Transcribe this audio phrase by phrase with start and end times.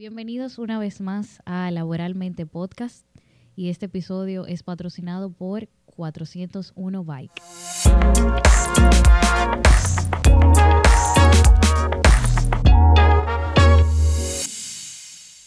[0.00, 3.06] Bienvenidos una vez más a Laboralmente Podcast
[3.54, 7.42] y este episodio es patrocinado por 401 Bike.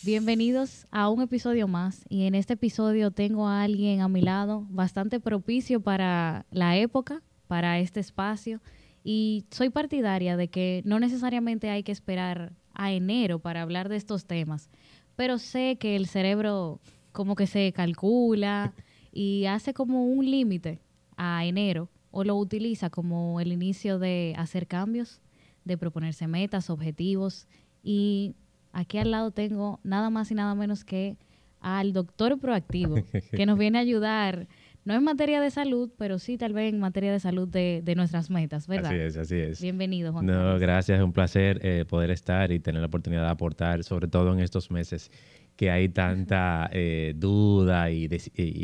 [0.04, 4.68] Bienvenidos a un episodio más y en este episodio tengo a alguien a mi lado
[4.70, 8.62] bastante propicio para la época, para este espacio
[9.04, 13.96] y soy partidaria de que no necesariamente hay que esperar a enero para hablar de
[13.96, 14.70] estos temas,
[15.16, 16.80] pero sé que el cerebro
[17.12, 18.74] como que se calcula
[19.12, 20.80] y hace como un límite
[21.16, 25.20] a enero o lo utiliza como el inicio de hacer cambios,
[25.66, 27.48] de proponerse metas, objetivos.
[27.82, 28.36] Y
[28.72, 31.18] aquí al lado tengo nada más y nada menos que
[31.60, 32.98] al doctor proactivo
[33.32, 34.48] que nos viene a ayudar
[34.86, 38.30] no en materia de salud, pero sí tal vez en materia de salud de, nuestras
[38.30, 38.92] metas, ¿verdad?
[38.92, 39.62] Así es, así es.
[39.62, 40.26] Bienvenido, Juan.
[40.26, 44.08] No, gracias, es un placer eh, poder estar y tener la oportunidad de aportar, sobre
[44.08, 45.10] todo en estos meses
[45.56, 48.10] que hay tanta eh, duda y,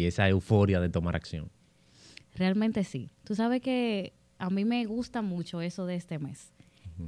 [0.05, 1.49] esa euforia de tomar acción.
[2.35, 3.09] Realmente sí.
[3.23, 6.51] Tú sabes que a mí me gusta mucho eso de este mes,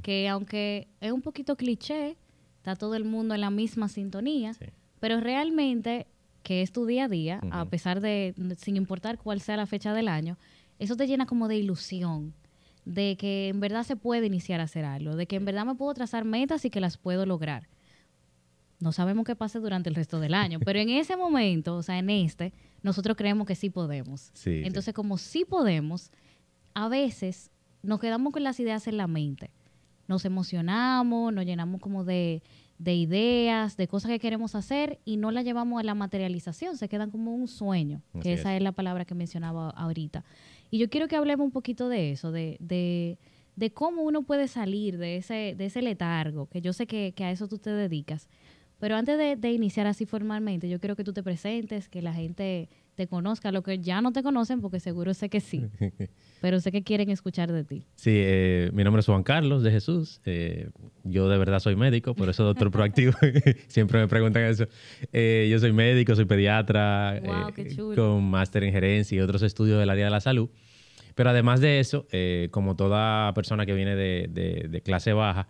[0.02, 2.16] que aunque es un poquito cliché,
[2.56, 4.52] está todo el mundo en la misma sintonía,
[5.00, 6.06] pero realmente
[6.42, 9.94] que es tu día a día, a pesar de, sin importar cuál sea la fecha
[9.94, 10.38] del año,
[10.78, 12.34] eso te llena como de ilusión,
[12.84, 15.74] de que en verdad se puede iniciar a hacer algo, de que en verdad me
[15.74, 17.68] puedo trazar metas y que las puedo lograr.
[18.80, 21.98] No sabemos qué pase durante el resto del año, pero en ese momento, o sea,
[21.98, 24.32] en este, nosotros creemos que sí podemos.
[24.44, 26.10] Entonces, como sí podemos,
[26.74, 29.50] a veces nos quedamos con las ideas en la mente.
[30.08, 32.42] Nos emocionamos, nos llenamos como de,
[32.82, 36.88] de ideas, de cosas que queremos hacer y no las llevamos a la materialización, se
[36.88, 38.62] quedan como un sueño, que esa es.
[38.62, 40.24] la palabra que mencionaba ahorita.
[40.70, 43.18] Y yo quiero que hablemos un poquito de eso, de, de,
[43.54, 47.24] de cómo uno puede salir de ese, de ese letargo, que yo sé que, que
[47.24, 48.28] a eso tú te dedicas.
[48.82, 52.12] Pero antes de, de, iniciar así formalmente, yo quiero que tú te presentes, que la
[52.12, 55.66] gente te conozca, lo que ya no te conocen, porque seguro sé que sí,
[56.40, 57.86] pero sé que quieren escuchar de ti.
[57.94, 60.20] Sí, eh, mi nombre es Juan Carlos de Jesús.
[60.24, 60.68] Eh,
[61.04, 63.12] yo de verdad soy médico, por eso doctor proactivo.
[63.68, 64.66] Siempre me preguntan eso.
[65.12, 67.22] Eh, yo soy médico, soy pediatra,
[67.94, 70.50] con máster en gerencia y otros estudios del área de la salud.
[71.14, 72.08] Pero además de eso,
[72.50, 74.26] como toda persona que viene de,
[74.68, 75.46] de clase baja,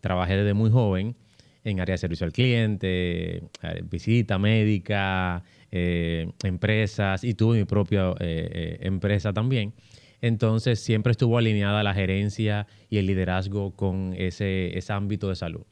[0.00, 1.16] trabajé desde muy joven
[1.64, 3.42] en área de servicio al cliente,
[3.90, 9.72] visita médica, eh, empresas y tuve mi propia eh, eh, empresa también.
[10.20, 15.62] Entonces siempre estuvo alineada la gerencia y el liderazgo con ese, ese ámbito de salud.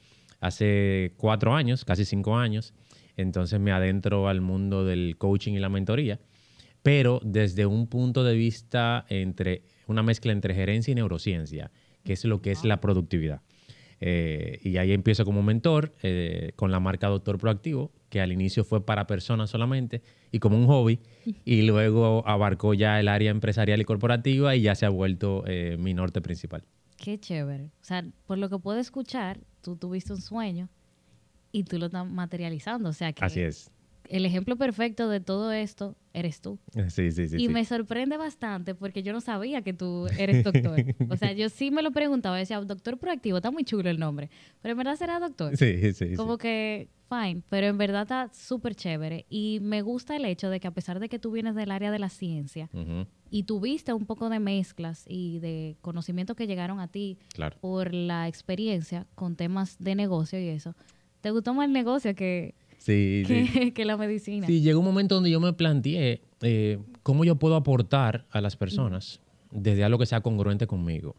[0.40, 2.74] Hace cuatro años, casi cinco años,
[3.16, 6.20] entonces me adentro al mundo del coaching y la mentoría,
[6.82, 11.72] pero desde un punto de vista entre una mezcla entre gerencia y neurociencia,
[12.04, 13.42] que es lo que es la productividad.
[14.00, 15.92] Y ahí empiezo como mentor
[16.56, 20.66] con la marca Doctor Proactivo, que al inicio fue para personas solamente y como un
[20.66, 21.00] hobby,
[21.44, 25.76] y luego abarcó ya el área empresarial y corporativa y ya se ha vuelto eh,
[25.78, 26.64] mi norte principal.
[26.96, 27.66] Qué chévere.
[27.66, 30.68] O sea, por lo que puedo escuchar, tú tuviste un sueño
[31.52, 32.88] y tú lo estás materializando.
[32.88, 33.70] O sea que Así es
[34.08, 36.58] el ejemplo perfecto de todo esto eres tú.
[36.88, 37.36] Sí, sí, sí.
[37.38, 40.84] Y me sorprende bastante porque yo no sabía que tú eres doctor.
[41.08, 44.30] o sea, yo sí me lo preguntaba, decía, doctor proactivo, está muy chulo el nombre,
[44.60, 45.56] pero en verdad será doctor.
[45.56, 46.14] Sí, sí.
[46.14, 49.26] Como que, fine, pero en verdad está súper chévere.
[49.28, 51.90] Y me gusta el hecho de que a pesar de que tú vienes del área
[51.90, 52.68] de la ciencia
[53.30, 57.18] y tuviste un poco de mezclas y de conocimientos que llegaron a ti
[57.60, 60.74] por la experiencia con temas de negocio y eso,
[61.20, 64.46] ¿te gustó más el negocio que sí, que, la medicina.
[64.46, 68.56] Sí, llegó un momento donde yo me planteé eh, cómo yo puedo aportar a las
[68.56, 71.16] personas desde algo que sea congruente conmigo.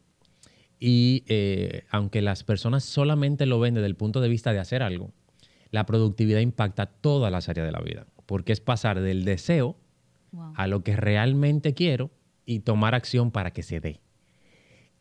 [0.79, 4.81] Y eh, aunque las personas solamente lo ven desde el punto de vista de hacer
[4.81, 5.11] algo,
[5.71, 9.75] la productividad impacta todas las áreas de la vida, porque es pasar del deseo
[10.55, 12.11] a lo que realmente quiero
[12.45, 13.99] y tomar acción para que se dé.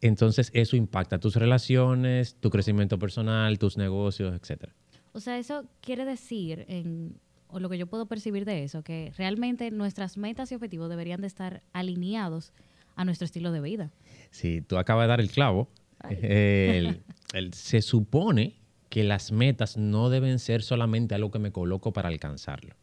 [0.00, 4.74] Entonces eso impacta tus relaciones, tu crecimiento personal, tus negocios, etcétera.
[5.18, 7.18] O sea, eso quiere decir, en,
[7.48, 11.20] o lo que yo puedo percibir de eso, que realmente nuestras metas y objetivos deberían
[11.20, 12.52] de estar alineados
[12.94, 13.90] a nuestro estilo de vida.
[14.30, 15.68] Sí, tú acabas de dar el clavo.
[17.52, 18.54] se supone
[18.88, 22.76] que las metas no deben ser solamente algo que me coloco para alcanzarlo,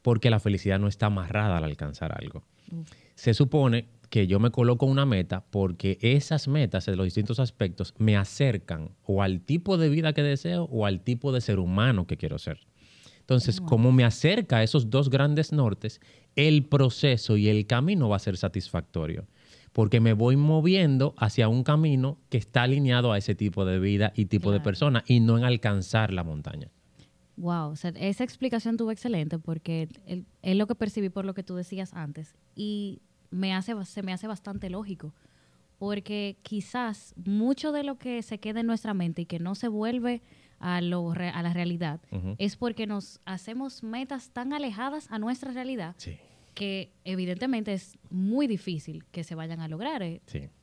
[0.00, 2.44] porque la felicidad no está amarrada al alcanzar algo.
[3.16, 7.94] Se supone que yo me coloco una meta porque esas metas en los distintos aspectos
[7.98, 12.06] me acercan o al tipo de vida que deseo o al tipo de ser humano
[12.06, 12.60] que quiero ser.
[13.18, 16.00] Entonces, como me acerca a esos dos grandes nortes,
[16.36, 19.26] el proceso y el camino va a ser satisfactorio,
[19.72, 24.12] porque me voy moviendo hacia un camino que está alineado a ese tipo de vida
[24.14, 26.70] y tipo de persona y no en alcanzar la montaña.
[27.36, 29.88] Wow, o sea, esa explicación tuvo excelente porque
[30.40, 33.02] es lo que percibí por lo que tú decías antes y
[33.34, 35.12] me hace, se me hace bastante lógico
[35.78, 39.68] porque quizás mucho de lo que se queda en nuestra mente y que no se
[39.68, 40.22] vuelve
[40.60, 42.00] a, lo, a la realidad
[42.38, 45.96] es porque nos hacemos metas tan alejadas a nuestra realidad
[46.54, 50.02] que evidentemente es muy difícil que se vayan a lograr.
[50.02, 50.22] Eh.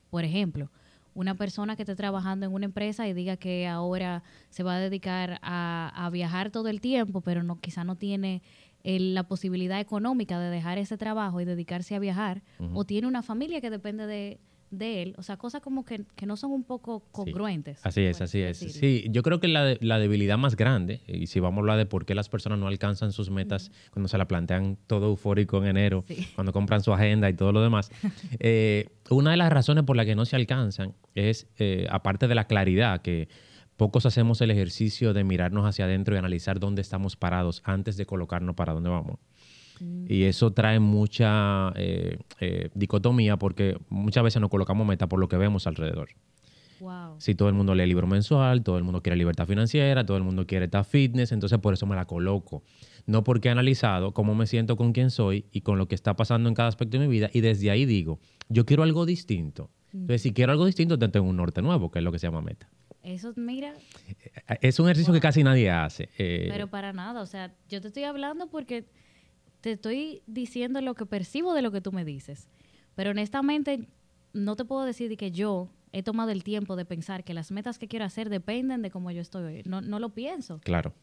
[0.09, 0.71] Por ejemplo,
[1.13, 4.79] una persona que esté trabajando en una empresa y diga que ahora se va a
[4.79, 8.41] dedicar a, viajar todo el tiempo, pero no quizá no tiene
[8.83, 12.44] la posibilidad económica de dejar ese trabajo y dedicarse a viajar,
[12.74, 14.39] o tiene una familia que depende de,
[14.72, 17.86] de él, o sea, cosas como que, no son un poco congruentes.
[17.86, 18.57] Así es, así es.
[18.57, 21.86] Sí, yo creo que la, la, debilidad más grande, y si vamos a hablar de
[21.86, 25.66] por qué las personas no alcanzan sus metas cuando se la plantean todo eufórico en
[25.68, 26.06] enero,
[26.36, 27.92] cuando compran su agenda y todo lo demás,
[28.39, 32.36] eh, una de las razones por las que no se alcanzan es, eh, aparte de
[32.36, 33.28] la claridad, que
[33.81, 38.06] pocos hacemos el ejercicio de mirarnos hacia adentro y analizar dónde estamos parados antes de
[38.06, 39.18] colocarnos para dónde vamos.
[40.07, 45.28] Y eso trae mucha eh, eh, dicotomía porque muchas veces nos colocamos meta por lo
[45.28, 46.10] que vemos alrededor.
[47.18, 50.24] Si todo el mundo lee libro mensual, todo el mundo quiere libertad financiera, todo el
[50.24, 52.62] mundo quiere estar fitness, entonces por eso me la coloco.
[53.07, 56.16] No porque he analizado cómo me siento con quién soy y con lo que está
[56.16, 59.72] pasando en cada aspecto de mi vida y desde ahí digo, yo quiero algo distinto.
[59.92, 62.44] Entonces, si quiero algo distinto, tengo un norte nuevo, que es lo que se llama
[62.44, 62.69] meta.
[63.03, 63.74] Eso, mira.
[64.62, 66.09] Es un ejercicio que casi nadie hace.
[66.18, 66.48] Eh.
[66.50, 68.86] Pero para nada, o sea, yo te estoy hablando porque
[69.62, 72.48] te estoy diciendo lo que percibo de lo que tú me dices.
[72.95, 73.88] Pero honestamente,
[74.33, 77.80] no te puedo decir que yo he tomado el tiempo de pensar que las metas
[77.80, 79.62] que quiero hacer dependen de cómo yo estoy hoy.
[79.65, 80.59] No, no lo pienso.
[80.59, 80.94] Claro.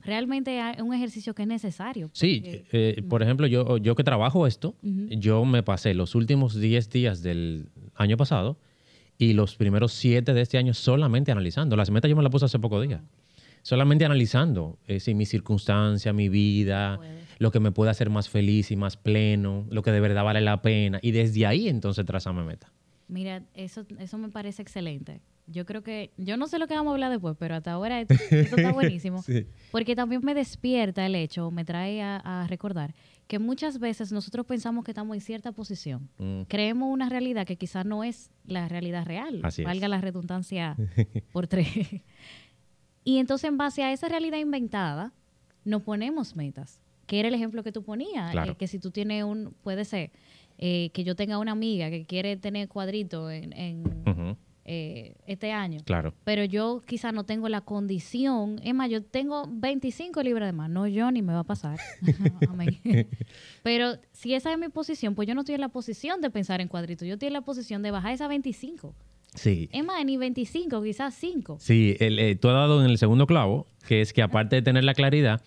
[0.00, 2.10] Realmente es un ejercicio que es necesario.
[2.12, 6.90] Sí, eh, por ejemplo, yo, yo que trabajo esto, yo me pasé los últimos 10
[6.90, 8.58] días del año pasado
[9.18, 11.76] y los primeros 7 de este año solamente analizando.
[11.76, 13.00] Las metas yo me las puse hace poco días.
[13.62, 17.00] Solamente analizando eh, si mi circunstancia, mi vida,
[17.38, 20.40] lo que me puede hacer más feliz y más pleno, lo que de verdad vale
[20.40, 21.00] la pena.
[21.02, 22.72] Y desde ahí entonces trazame meta.
[23.08, 25.20] Mira, eso, eso me parece excelente.
[25.48, 28.00] Yo creo que, yo no sé lo que vamos a hablar después, pero hasta ahora
[28.00, 29.24] esto, está buenísimo.
[29.70, 32.94] Porque también me despierta el hecho, me trae a, recordar
[33.26, 36.08] que muchas veces nosotros pensamos que estamos en cierta posición.
[36.18, 36.42] Mm.
[36.42, 39.42] Creemos una realidad que quizás no es la realidad real.
[39.64, 40.76] valga la redundancia
[41.32, 41.68] por tres.
[43.04, 45.12] y entonces en base a esa realidad inventada,
[45.64, 49.24] nos ponemos metas que era el ejemplo que tú ponías, eh, que si tú tienes
[49.24, 50.10] un, puede ser,
[50.58, 53.52] eh, que yo tenga una amiga que quiere tener cuadrito en,
[54.68, 55.80] eh, este año.
[55.84, 56.12] Claro.
[56.24, 58.60] Pero yo quizá no tengo la condición.
[58.64, 60.68] Es más, yo tengo 25 libras de más.
[60.68, 61.78] No yo ni me va a pasar.
[63.62, 66.60] Pero si esa es mi posición, pues yo no estoy en la posición de pensar
[66.60, 67.04] en cuadrito.
[67.04, 68.92] Yo estoy en la posición de bajar esa 25.
[69.36, 69.68] Sí.
[69.72, 71.58] Es más, ni 25, quizás 5.
[71.60, 74.82] Sí, el, tú has dado en el segundo clavo, que es que aparte de tener
[74.82, 75.42] la claridad,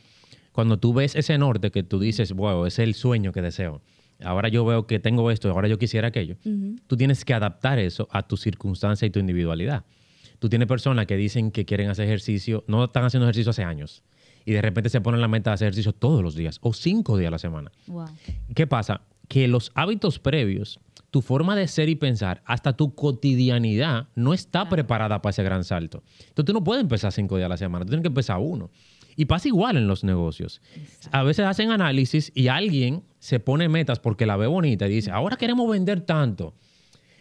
[0.53, 3.81] cuando tú ves ese norte que tú dices, wow, es el sueño que deseo.
[4.23, 6.37] Ahora yo veo que tengo esto, ahora yo quisiera aquello.
[6.87, 9.85] Tú tienes que adaptar eso a tu circunstancia y tu individualidad.
[10.39, 14.03] Tú tienes personas que dicen que quieren hacer ejercicio, no están haciendo ejercicio hace años
[14.45, 17.17] y de repente se ponen la meta de hacer ejercicio todos los días o cinco
[17.17, 17.71] días a la semana.
[18.55, 19.01] ¿Qué pasa?
[19.27, 20.79] Que los hábitos previos,
[21.11, 25.63] tu forma de ser y pensar, hasta tu cotidianidad, no está preparada para ese gran
[25.63, 26.03] salto.
[26.19, 28.69] Entonces tú no puedes empezar cinco días a la semana, tú tienes que empezar uno.
[29.15, 30.61] Y pasa igual en los negocios.
[31.11, 35.11] A veces hacen análisis y alguien se pone metas porque la ve bonita y dice,
[35.11, 36.53] ahora queremos vender tanto.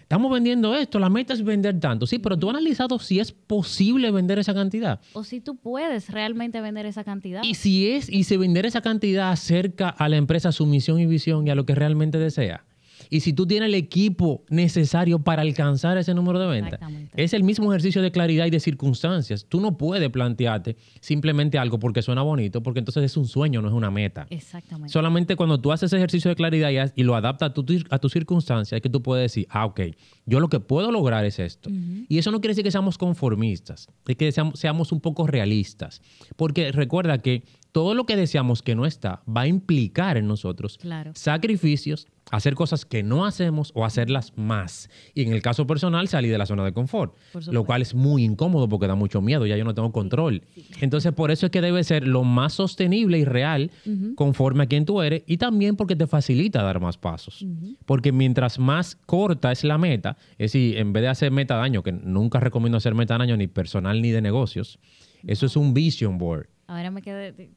[0.01, 2.07] Estamos vendiendo esto, la meta es vender tanto.
[2.07, 5.01] Sí, pero tú has analizado si es posible vender esa cantidad.
[5.13, 7.43] O si tú puedes realmente vender esa cantidad.
[7.43, 11.05] Y si es, y si vender esa cantidad acerca a la empresa su misión y
[11.05, 12.65] visión y a lo que realmente desea
[13.11, 16.81] y si tú tienes el equipo necesario para alcanzar ese número de ventas.
[17.15, 19.47] Es el mismo ejercicio de claridad y de circunstancias.
[19.49, 23.69] Tú no puedes plantearte simplemente algo porque suena bonito, porque entonces es un sueño, no
[23.69, 24.27] es una meta.
[24.31, 24.93] Exactamente.
[24.93, 28.09] Solamente cuando tú haces ese ejercicio de claridad y, lo adaptas a tu, a tu
[28.09, 29.81] circunstancia, es que tú puedes decir, ah, ok,
[30.27, 31.71] yo lo que puedo lograr es esto.
[32.09, 36.03] Y eso no quiere decir que seamos conformistas, es que seamos, seamos un poco realistas.
[36.37, 40.79] Porque recuerda que todo lo que deseamos que no está va a implicar en nosotros
[41.15, 44.91] sacrificios, hacer cosas que no hacemos o hacerlas más.
[45.15, 47.17] Y en el caso personal, salir de la zona de confort,
[47.51, 50.43] lo cual es muy incómodo porque da mucho miedo, ya yo no tengo control.
[50.81, 53.71] Entonces, por eso es que debe ser lo más sostenible y real
[54.15, 57.47] conforme a quien tú eres y también porque te facilita dar más pasos.
[57.87, 61.63] Porque mientras más corta es la meta, es decir, en vez de hacer meta de
[61.63, 64.79] año, que nunca recomiendo hacer meta de año ni personal ni de negocios,
[65.27, 66.49] eso es un vision board.
[66.69, 67.51] Ahora me quedé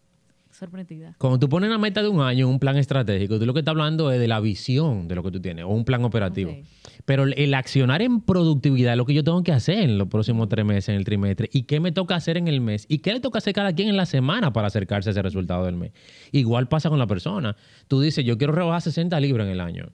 [0.51, 1.15] sorprendida.
[1.18, 3.74] Cuando tú pones una meta de un año, un plan estratégico, tú lo que estás
[3.74, 6.56] hablando es de la visión de lo que tú tienes, o un plan operativo.
[7.03, 10.48] Pero el accionar en productividad es lo que yo tengo que hacer en los próximos
[10.48, 13.12] tres meses, en el trimestre, y qué me toca hacer en el mes, y qué
[13.12, 15.91] le toca hacer cada quien en la semana para acercarse a ese resultado del mes.
[16.32, 17.58] Igual pasa con la persona.
[17.89, 19.91] Tú dices, yo quiero rebajar 60 libras en el año.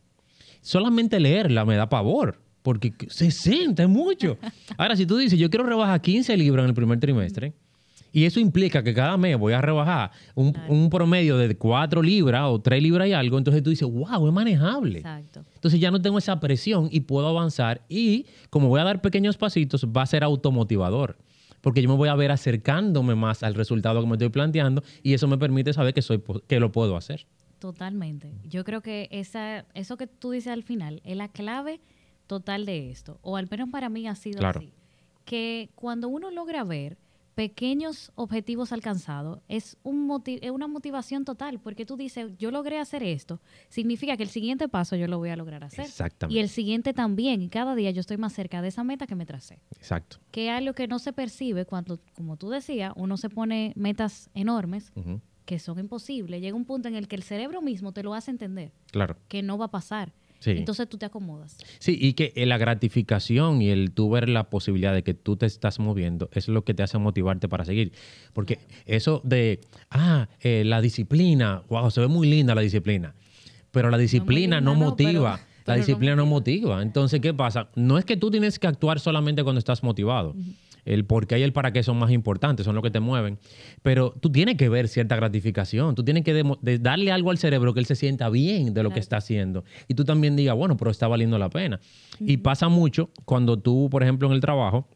[0.62, 4.38] Solamente leerla me da pavor porque 60 es mucho.
[4.78, 7.54] Ahora, si tú dices, yo quiero rebajar 15 libras en el primer trimestre,
[8.12, 12.60] y eso implica que cada mes voy a rebajar un, promedio de 4 libras o
[12.60, 15.00] 3 libras y algo, entonces tú dices, wow, es manejable.
[15.00, 15.46] Exacto.
[15.56, 19.38] Entonces ya no tengo esa presión y puedo avanzar y como voy a dar pequeños
[19.38, 21.18] pasitos, va a ser automotivador.
[21.62, 25.14] Porque yo me voy a ver acercándome más al resultado que me estoy planteando y
[25.14, 27.26] eso me permite saber que, soy, que lo puedo hacer.
[27.60, 28.32] Totalmente.
[28.48, 31.82] Yo creo que esa, eso que tú dices al final es la clave
[32.28, 34.74] total de esto, o al menos para mí ha sido así,
[35.26, 36.98] que cuando uno logra ver
[37.38, 43.04] pequeños objetivos alcanzados, es, un es una motivación total, porque tú dices, yo logré hacer
[43.04, 43.40] esto,
[43.70, 45.86] significa que el siguiente paso yo lo voy a lograr hacer.
[45.86, 46.36] Exactamente.
[46.36, 49.28] Y el siguiente también, cada día yo estoy más cerca de esa meta que me
[49.28, 49.60] tracé.
[49.76, 50.18] Exacto.
[50.32, 54.32] Que es algo que no se percibe cuando, como tú decías, uno se pone metas
[54.34, 54.92] enormes.
[55.46, 58.32] que son imposibles, llega un punto en el que el cerebro mismo te lo hace
[58.32, 58.74] entender.
[58.92, 59.16] Claro.
[59.28, 60.12] Que no va a pasar.
[60.46, 61.58] Entonces tú te acomodas.
[61.80, 65.46] Sí, y que la gratificación y el tú ver la posibilidad de que tú te
[65.46, 67.92] estás moviendo es lo que te hace motivarte para seguir.
[68.34, 73.16] Porque eso de, ah, eh, la disciplina, wow, se ve muy linda la disciplina,
[73.72, 75.40] pero la disciplina no, motiva.
[75.66, 76.82] la disciplina no motiva.
[76.82, 77.70] Entonces, ¿qué pasa?
[77.76, 80.36] No es que tú tienes que actuar solamente cuando estás motivado
[80.88, 83.38] el por qué y el para qué son más importantes, son lo que te mueven.
[83.84, 86.44] Pero tú tienes que ver cierta gratificación, tú tienes que
[86.80, 89.64] darle algo al cerebro que él se sienta bien de lo que está haciendo.
[89.88, 91.80] Y tú también digas, bueno, pero está valiendo la pena.
[92.20, 94.88] Y pasa mucho cuando tú, por ejemplo, en el trabajo,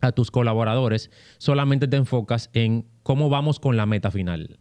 [0.00, 4.58] a tus colaboradores, solamente te enfocas en cómo vamos con la meta final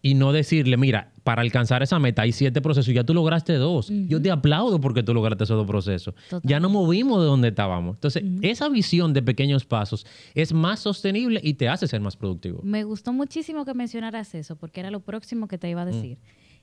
[0.00, 3.90] y no decirle, mira, para alcanzar esa meta hay siete procesos, ya tú lograste dos.
[3.90, 6.14] Yo te aplaudo porque tú lograste esos dos procesos.
[6.42, 7.96] Ya no movimos de donde estábamos.
[7.96, 12.60] Entonces, esa visión de pequeños pasos es más sostenible y te hace ser más productivo.
[12.62, 16.18] Me gustó muchísimo que mencionaras eso, porque era lo próximo que te iba a decir.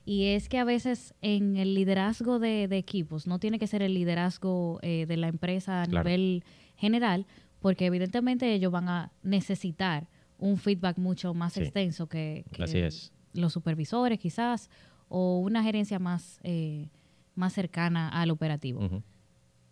[0.05, 3.93] Y es que a veces en el liderazgo de, equipos, no tiene que ser el
[3.93, 6.43] liderazgo eh, de la empresa a nivel
[6.75, 7.25] general,
[7.59, 13.14] porque evidentemente ellos van a necesitar un feedback mucho más extenso que, que, Así es
[13.35, 14.69] los supervisores quizás,
[15.07, 16.89] o una gerencia más, eh,
[17.35, 19.03] más cercana al operativo.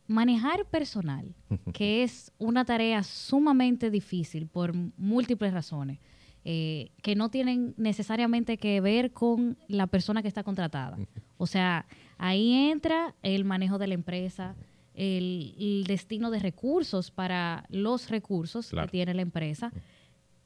[0.08, 1.34] Manejar personal,
[1.74, 6.00] que es una tarea sumamente difícil por múltiples razones,
[6.46, 10.98] eh, que no tienen necesariamente que ver con la persona que está contratada.
[11.38, 11.86] O sea,
[12.18, 14.56] ahí entra el manejo de la empresa,
[14.94, 19.72] el, destino de recursos para los recursos que tiene la empresa,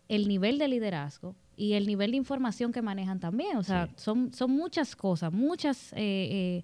[0.07, 3.57] el nivel de liderazgo, y el nivel de información que manejan también.
[3.57, 6.63] O sea, son, son muchas cosas, muchas eh, eh,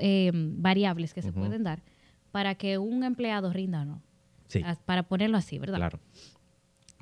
[0.00, 1.82] eh, variables que se pueden dar
[2.30, 4.02] para que un empleado rinda o no.
[4.46, 4.62] Sí.
[4.86, 5.78] Para ponerlo así, ¿verdad?
[5.78, 6.00] Claro.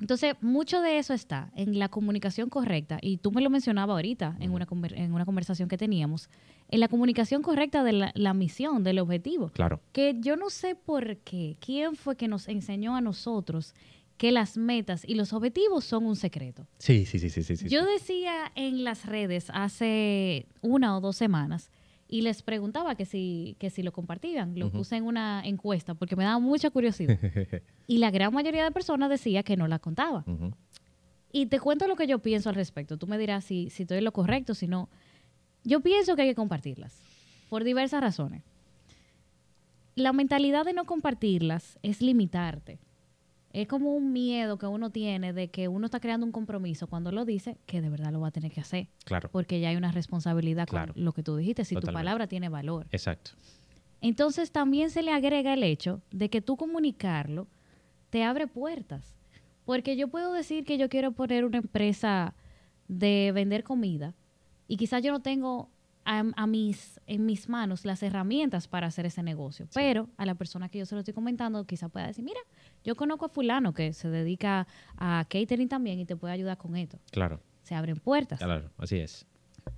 [0.01, 4.37] Entonces, mucho de eso está en la comunicación correcta, y tú me lo mencionabas ahorita
[4.39, 6.29] en, una, en una conversación que teníamos,
[6.69, 9.49] en la comunicación correcta de la, la, misión, del objetivo.
[9.49, 9.81] Claro.
[9.91, 13.75] Que yo no sé por qué, quién fue que nos enseñó a nosotros
[14.19, 16.67] que las metas y los objetivos son un secreto.
[16.77, 17.69] Sí, sí, sí, sí, sí.
[17.69, 21.71] Yo decía en las redes hace una o dos semanas
[22.05, 24.59] y les preguntaba que si, que si lo compartían.
[24.59, 27.17] Lo puse en una encuesta porque me daba mucha curiosidad.
[27.87, 30.25] y la gran mayoría de personas decía que no la contaba.
[31.31, 32.97] Y te cuento lo que yo pienso al respecto.
[32.97, 34.89] Tú me dirás si, si estoy en lo correcto, si no.
[35.63, 36.99] Yo pienso que hay que compartirlas
[37.47, 38.43] por diversas razones.
[39.95, 42.79] La mentalidad de no compartirlas es limitarte
[43.51, 47.11] es como un miedo que uno tiene de que uno está creando un compromiso cuando
[47.11, 48.87] lo dice que de verdad lo va a tener que hacer.
[49.05, 49.29] Claro.
[49.31, 52.87] Porque ya hay una responsabilidad con lo que tú dijiste, si tu palabra tiene valor.
[52.91, 53.31] Exacto.
[54.01, 57.47] Entonces también se le agrega el hecho de que tú comunicarlo
[58.09, 59.15] te abre puertas.
[59.65, 62.33] Porque yo puedo decir que yo quiero poner una empresa
[62.87, 64.15] de vender comida
[64.67, 65.69] y quizás yo no tengo
[66.09, 69.67] a, mis, en mis manos las herramientas para hacer ese negocio.
[69.73, 72.39] Pero a la persona que yo se lo estoy comentando, quizá pueda decir, mira,
[72.83, 76.75] yo conozco a fulano que se dedica a catering también y te puede ayudar con
[76.75, 76.99] esto.
[77.11, 77.41] Claro.
[77.61, 78.39] Se abren puertas.
[78.39, 79.27] Claro, así es.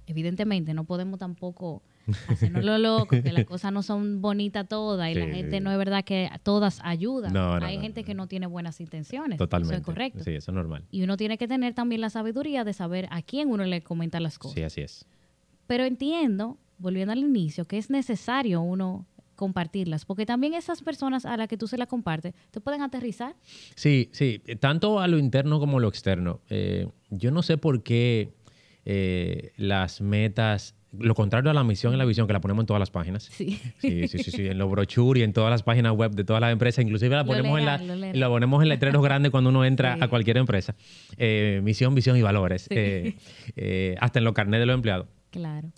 [0.08, 1.84] Evidentemente, no podemos tampoco
[2.30, 5.78] hacernos lo loco, que las cosas no son bonitas todas y la gente no es
[5.78, 7.36] verdad que todas ayudan.
[7.62, 9.38] Hay gente que no tiene buenas intenciones.
[9.38, 9.76] Totalmente.
[9.76, 10.24] Eso es correcto.
[10.24, 10.86] Sí, eso es normal.
[10.92, 14.22] Y uno tiene que tener también la sabiduría de saber a quién uno le comenta
[14.22, 14.56] las cosas.
[14.56, 15.06] Sí, así es.
[15.72, 21.38] Pero entiendo, volviendo al inicio, que es necesario uno compartirlas, porque también esas personas a
[21.38, 23.38] las que tú se las compartes te pueden aterrizar.
[23.76, 26.42] Sí, sí, tanto a lo interno como a lo externo.
[26.50, 28.34] Eh, yo no sé por qué
[28.84, 32.68] eh, las metas lo contrario a la misión y la visión que la ponemos en
[32.68, 33.30] todas las páginas.
[33.32, 33.58] Sí.
[33.80, 36.52] Sí, sí, sí, en los brochures y en todas las páginas web de todas las
[36.52, 36.84] empresas.
[36.84, 40.76] Inclusive la ponemos, en, la, ponemos en letreros grandes cuando uno entra a cualquier empresa.
[41.18, 42.68] Eh, misión, visión y valores.
[42.70, 43.16] Eh,
[43.56, 45.08] eh, hasta en los carnets de los empleados.
[45.32, 45.72] Claro.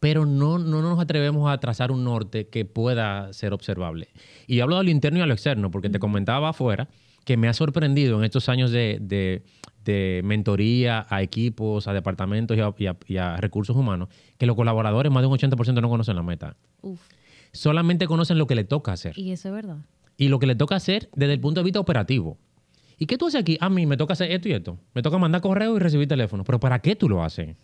[0.00, 4.08] Pero no, no nos atrevemos a trazar un norte que pueda ser observable.
[4.46, 6.88] Y hablo de lo interno y a lo externo, porque te comentaba afuera
[7.24, 8.98] que me ha sorprendido en estos años de,
[9.84, 12.56] de, mentoría a equipos, a departamentos
[13.08, 16.56] y a, recursos humanos, que los colaboradores, más de un 80% no conocen la meta.
[17.52, 19.18] Solamente conocen lo que le toca hacer.
[19.18, 19.78] Y eso es verdad.
[20.16, 22.38] Y lo que le toca hacer desde el punto de vista operativo.
[22.98, 23.58] ¿Y qué tú haces aquí?
[23.60, 24.78] A mí me toca hacer esto y esto.
[24.94, 26.44] Me toca mandar correo y recibir teléfono.
[26.44, 27.56] Pero ¿para qué tú lo haces?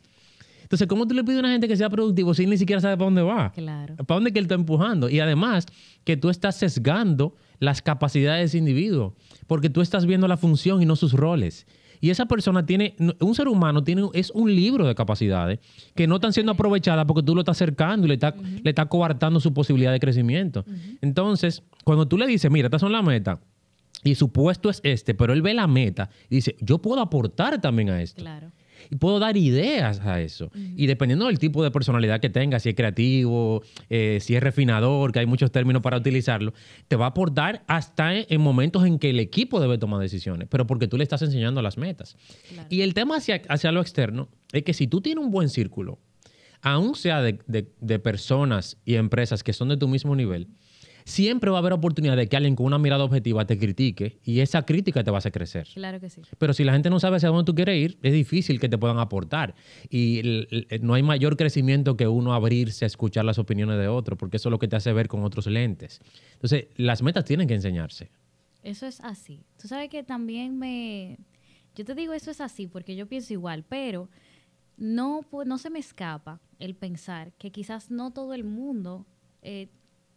[0.66, 2.96] Entonces, ¿cómo tú le pides a una gente que sea productivo si ni siquiera sabe
[2.96, 3.52] para dónde va?
[3.52, 3.94] Claro.
[3.94, 5.08] ¿Para dónde que él está empujando?
[5.08, 5.64] Y además,
[6.02, 9.14] que tú estás sesgando las capacidades de ese individuo,
[9.46, 11.68] porque tú estás viendo la función y no sus roles.
[12.00, 15.60] Y esa persona tiene, un ser humano tiene, es un libro de capacidades
[15.94, 18.86] que no están siendo aprovechadas porque tú lo estás acercando y le estás le está
[18.86, 20.64] coartando su posibilidad de crecimiento.
[21.00, 23.38] Entonces, cuando tú le dices, mira, estas son las metas,
[24.02, 27.60] y su puesto es este, pero él ve la meta y dice, yo puedo aportar
[27.60, 28.20] también a esto.
[28.20, 28.52] Claro
[28.90, 30.50] y puedo dar ideas a eso.
[30.54, 35.12] Y dependiendo del tipo de personalidad que tenga, si es creativo, eh, si es refinador,
[35.12, 36.52] que hay muchos términos para utilizarlo,
[36.88, 40.66] te va a aportar hasta en, momentos en que el equipo debe tomar decisiones, pero
[40.66, 42.16] porque tú le estás enseñando las metas.
[42.68, 45.98] Y el tema hacia, hacia lo externo es que si tú tienes un buen círculo,
[46.62, 50.48] aún sea de, de personas y empresas que son de tu mismo nivel,
[51.06, 54.40] siempre va a haber oportunidad de que alguien con una mirada objetiva te critique y
[54.40, 55.68] esa crítica te va a hacer crecer.
[55.72, 56.20] Claro que sí.
[56.36, 58.76] Pero si la gente no sabe hacia dónde tú quieres ir, es difícil que te
[58.76, 59.54] puedan aportar.
[59.88, 60.48] Y
[60.82, 64.48] no hay mayor crecimiento que uno abrirse a escuchar las opiniones de otro, porque eso
[64.48, 66.00] es lo que te hace ver con otros lentes.
[66.32, 68.10] Entonces, las metas tienen que enseñarse.
[68.64, 69.44] Eso es así.
[69.62, 71.18] Tú sabes que también me...
[71.76, 74.08] Yo te digo eso es así porque yo pienso igual, pero
[74.76, 79.06] no, no se me escapa el pensar que quizás no todo el mundo
[79.42, 79.68] eh,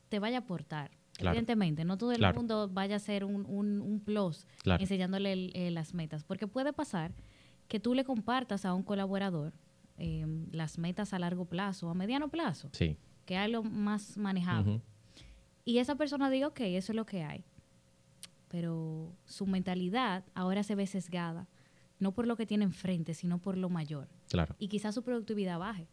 [0.10, 0.92] te vaya a aportar.
[1.20, 6.24] Evidentemente, no todo el mundo vaya a ser un, un, plus enseñándole eh, las metas,
[6.24, 7.14] porque puede pasar
[7.68, 9.54] que tú le compartas a un colaborador
[9.98, 12.98] em, las metas a largo plazo o a mediano plazo, sí.
[13.26, 14.82] que es lo más manejable.
[15.66, 17.44] Y esa persona diga, ok, eso es lo que hay.
[18.48, 21.48] Pero su mentalidad ahora se ve sesgada,
[22.00, 24.08] no por lo que tiene enfrente, sino por lo mayor.
[24.30, 24.56] Claro.
[24.58, 25.88] Y quizás su productividad baje.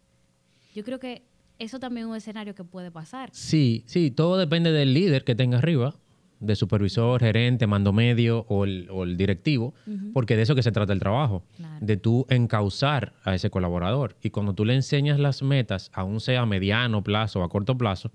[0.75, 1.27] Yo creo que
[1.59, 3.31] eso también es un escenario que puede pasar.
[3.33, 5.95] Sí, sí, todo depende del líder que tenga arriba,
[6.41, 9.75] de supervisor, gerente, mando medio o el, directivo,
[10.13, 11.45] porque de eso que se trata el trabajo,
[11.81, 14.17] de tú encauzar a ese colaborador.
[14.23, 17.79] Y cuando tú le enseñas las metas, aún sea a mediano plazo o a corto
[17.79, 18.11] plazo,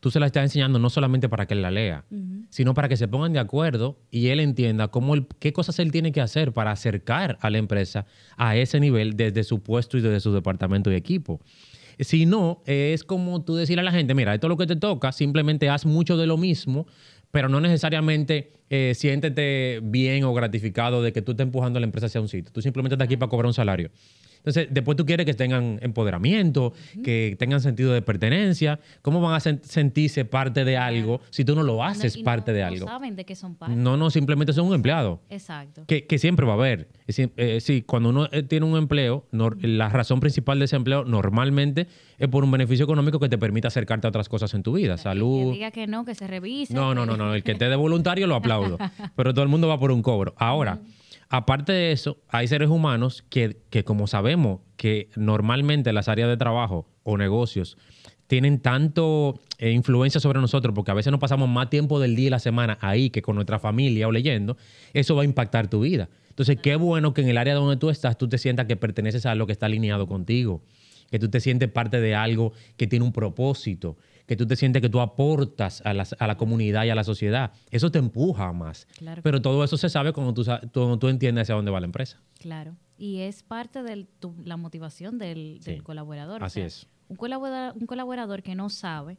[0.00, 2.04] tú se las estás enseñando no solamente para que él la lea,
[2.50, 6.12] sino para que se pongan de acuerdo y él entienda cómo qué cosas él tiene
[6.12, 10.20] que hacer para acercar a la empresa a ese nivel desde su puesto y desde
[10.20, 11.40] su departamento y equipo.
[11.98, 14.76] Si no, es como tú decirle a la gente, mira, esto es lo que te
[14.76, 16.86] toca, simplemente haz mucho de lo mismo,
[17.30, 21.86] pero no necesariamente eh, siéntete bien o gratificado de que tú estés empujando a la
[21.86, 22.52] empresa hacia un sitio.
[22.52, 23.90] Tú simplemente estás aquí para cobrar un salario.
[24.48, 26.72] Entonces, después tú quieres que tengan empoderamiento,
[27.04, 28.80] que tengan sentido de pertenencia.
[29.02, 32.86] ¿Cómo van a sentirse parte de algo si tú no lo haces parte de algo?
[32.86, 33.76] No saben de qué son parte.
[33.76, 35.20] No, no, simplemente son un empleado.
[35.28, 35.84] Exacto.
[35.86, 36.88] Que, siempre va a haber.
[37.06, 41.86] Eh, sí, cuando uno eh, tiene un empleo, la razón principal de ese empleo normalmente
[42.18, 44.96] es por un beneficio económico que te permite acercarte a otras cosas en tu vida.
[44.96, 45.50] Salud.
[45.50, 46.72] Que diga que no, que se revise.
[46.72, 47.34] No, no, no, no.
[47.34, 48.78] El que esté de voluntario lo aplaudo.
[49.14, 50.34] pero todo el mundo va por un cobro.
[50.38, 50.78] Ahora.
[51.30, 56.88] Aparte de eso, hay seres humanos que, como sabemos que normalmente las áreas de trabajo
[57.02, 57.76] o negocios
[58.26, 62.28] tienen tanto eh, influencia sobre nosotros, porque a veces nos pasamos más tiempo del día
[62.28, 64.56] y la semana ahí que con nuestra familia o leyendo,
[64.94, 66.08] eso va a impactar tu vida.
[66.30, 69.26] Entonces, qué bueno que en el área donde tú estás, tú te sientas que perteneces
[69.26, 70.62] a algo que está alineado contigo,
[71.10, 73.96] que tú te sientes parte de algo que tiene un propósito,
[74.28, 77.50] que tú te sientes que tú aportas a la, comunidad y a la sociedad.
[77.70, 78.86] Eso te empuja más.
[79.22, 80.44] Pero todo eso se sabe cuando tú,
[80.98, 82.20] tú, entiendes hacia dónde va la empresa.
[82.38, 82.76] Claro.
[82.98, 84.06] Y es parte de
[84.44, 86.44] la motivación del, colaborador.
[86.44, 86.86] Así es.
[87.08, 89.16] Un colaborador, un colaborador que no sabe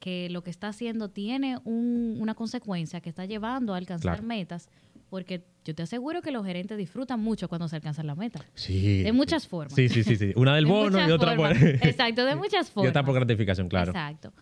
[0.00, 4.68] que lo que está haciendo tiene una consecuencia que está llevando a alcanzar metas,
[5.08, 8.44] porque yo te aseguro que los gerentes disfrutan mucho cuando se alcanzan la meta.
[8.54, 9.04] Sí.
[9.04, 9.74] De muchas formas.
[9.74, 10.16] Sí, sí, sí.
[10.16, 10.32] sí.
[10.34, 11.52] Una del bono y otra por...
[11.52, 12.88] Exacto, de muchas formas.
[12.88, 13.92] Y otra por gratificación, claro.
[13.92, 14.32] Exacto.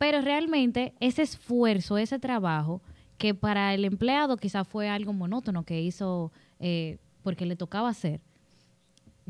[0.00, 2.80] Pero realmente ese esfuerzo, ese trabajo,
[3.18, 8.22] que para el empleado quizás fue algo monótono que hizo eh, porque le tocaba hacer,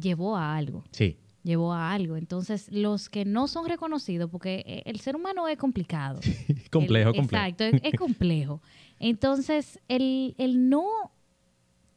[0.00, 0.84] llevó a algo.
[0.92, 1.16] Sí.
[1.42, 2.16] Llevó a algo.
[2.16, 6.20] Entonces, los que no son reconocidos, porque eh, el ser humano es complicado.
[6.70, 7.44] complejo, complejo.
[7.44, 8.62] Exacto, es, complejo.
[9.00, 10.86] Entonces, el, el no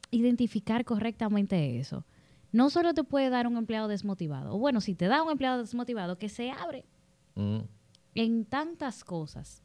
[0.10, 2.04] identificar correctamente eso
[2.52, 5.60] no solo te puede dar un empleado desmotivado, o bueno, si te da un empleado
[5.60, 6.86] desmotivado, que se abre
[7.36, 7.62] mm.
[8.16, 9.64] En tantas cosas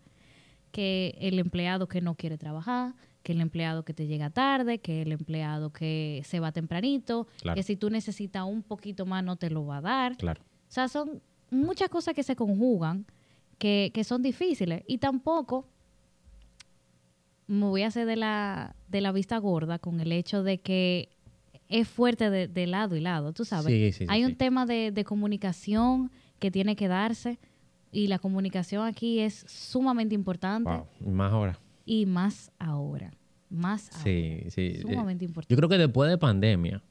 [0.72, 5.02] que el empleado que no quiere trabajar, que el empleado que te llega tarde, que
[5.02, 9.50] el empleado que se va tempranito, que si tú necesitas un poquito más no te
[9.50, 10.16] lo va a dar.
[10.16, 10.42] Claro.
[10.42, 13.06] O sea, son muchas cosas que se conjugan
[13.58, 15.66] que, que son difíciles y tampoco
[17.46, 21.10] me voy a hacer de la, de la vista gorda con el hecho de que
[21.68, 24.00] es fuerte de, lado y lado, tú sabes.
[24.08, 27.38] Hay un tema de, de, comunicación que tiene que darse
[27.92, 30.70] y la comunicación aquí es sumamente importante.
[31.00, 31.58] Más ahora.
[31.84, 33.12] Y más ahora.
[33.50, 34.04] Más ahora.
[34.04, 34.78] Sí, sí.
[34.82, 35.52] Sumamente importante.
[35.52, 36.82] Yo creo que después de pandemia,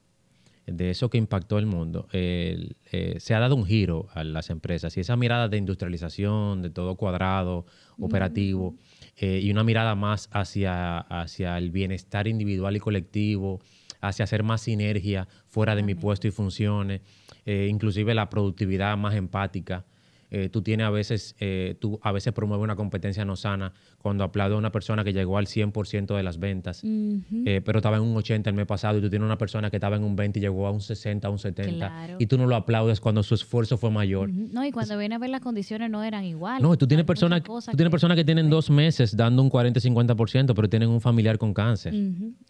[0.66, 2.74] de eso que impactó el mundo, eh,
[3.18, 6.96] se ha dado un giro a las empresas y esa mirada de industrialización, de todo
[6.96, 7.64] cuadrado,
[7.98, 8.74] operativo,
[9.16, 13.60] eh, y una mirada más hacia, hacia el bienestar individual y colectivo,
[14.00, 17.00] hacia hacer más sinergia fuera de mi puesto y funciones,
[17.46, 19.84] eh, inclusive la productividad más empática.
[20.30, 24.24] Eh, tú tienes a veces, eh, tú a veces promueves una competencia no sana cuando
[24.24, 28.02] aplaude a una persona que llegó al 100% de las ventas, eh, pero estaba en
[28.02, 30.38] un 80 el mes pasado y tú tienes una persona que estaba en un 20
[30.38, 33.34] y llegó a un 60, a un 70 y tú no lo aplaudes cuando su
[33.34, 34.28] esfuerzo fue mayor.
[34.28, 36.62] No, y cuando viene a ver las condiciones no eran iguales.
[36.62, 40.54] No, tú tienes personas tú tienes personas que tienen dos meses dando un 40, 50%,
[40.54, 41.94] pero tienen un familiar con cáncer.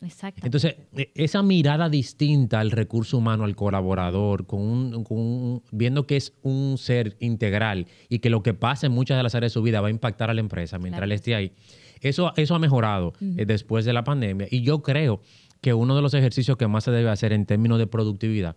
[0.02, 0.42] Exacto.
[0.44, 6.32] Entonces, e, esa mirada distinta al recurso humano, al colaborador, con un, viendo que es
[6.42, 7.67] un ser integral
[8.08, 9.90] y que lo que pasa en muchas de las áreas de su vida va a
[9.90, 11.52] impactar a la empresa mientras él esté ahí.
[12.00, 15.20] Eso, eso ha mejorado eh, después de la pandemia y yo creo
[15.60, 18.56] que uno de los ejercicios que más se debe hacer en términos de productividad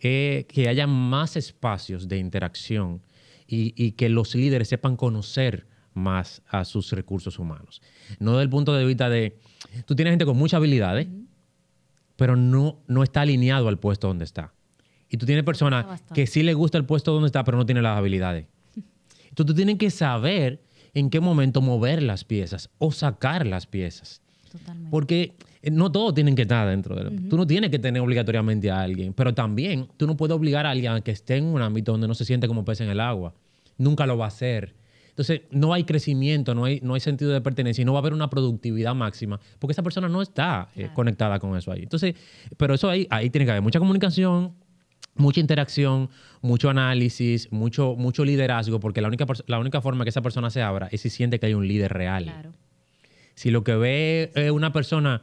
[0.00, 3.02] es que haya más espacios de interacción
[3.48, 7.80] y, que los líderes sepan conocer más a sus recursos humanos.
[8.18, 9.38] No desde el punto de vista de,
[9.86, 11.06] tú tienes gente con muchas habilidades,
[12.16, 14.52] pero no, no está alineado al puesto donde está.
[15.08, 17.82] Y tú tienes personas que sí le gusta el puesto donde está, pero no tiene
[17.82, 18.46] las habilidades.
[18.74, 20.60] Entonces tú tienes que saber
[20.94, 24.22] en qué momento mover las piezas o sacar las piezas.
[24.50, 24.90] Totalmente.
[24.90, 28.70] Porque eh, no todos tienen que estar dentro de Tú no tienes que tener obligatoriamente
[28.70, 31.60] a alguien, pero también tú no puedes obligar a alguien a que esté en un
[31.60, 33.34] ámbito donde no se siente como pez en el agua.
[33.76, 34.74] Nunca lo va a hacer.
[35.16, 38.00] Entonces, no hay crecimiento, no hay, no hay sentido de pertenencia y no va a
[38.00, 41.82] haber una productividad máxima porque esa persona no está eh, conectada con eso ahí.
[41.82, 42.14] Entonces,
[42.56, 44.52] pero eso ahí, ahí tiene que haber mucha comunicación,
[45.18, 46.10] mucha interacción,
[46.42, 50.62] mucho análisis, mucho, mucho liderazgo, porque la única, la única forma que esa persona se
[50.62, 52.52] abra es si siente que hay un líder real.
[53.34, 55.22] Si lo que ve es una persona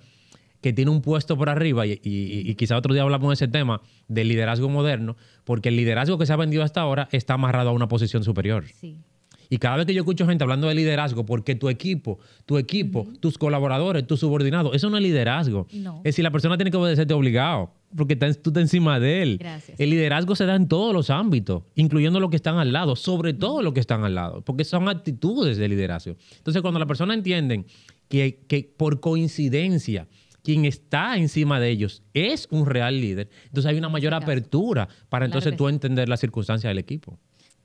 [0.61, 3.81] que tiene un puesto por arriba, y, y, quizá otro día hablamos de ese tema,
[4.07, 7.73] del liderazgo moderno, porque el liderazgo que se ha vendido hasta ahora está amarrado a
[7.73, 8.63] una posición superior.
[9.49, 13.07] Y cada vez que yo escucho gente hablando de liderazgo, porque tu equipo, tu equipo,
[13.19, 15.67] tus colaboradores, tus subordinados, eso no es liderazgo.
[15.69, 19.45] Es decir, la persona tiene que obedecerte obligado porque tú estás encima de él.
[19.77, 23.33] El liderazgo se da en todos los ámbitos, incluyendo los que están al lado, sobre
[23.33, 26.15] todo los que están al lado, porque son actitudes de liderazgo.
[26.37, 27.65] Entonces, cuando la persona entiende
[28.09, 30.07] que, que por coincidencia
[30.43, 35.25] quien está encima de ellos es un real líder, entonces hay una mayor apertura para
[35.25, 37.17] entonces tú entender las circunstancias del equipo.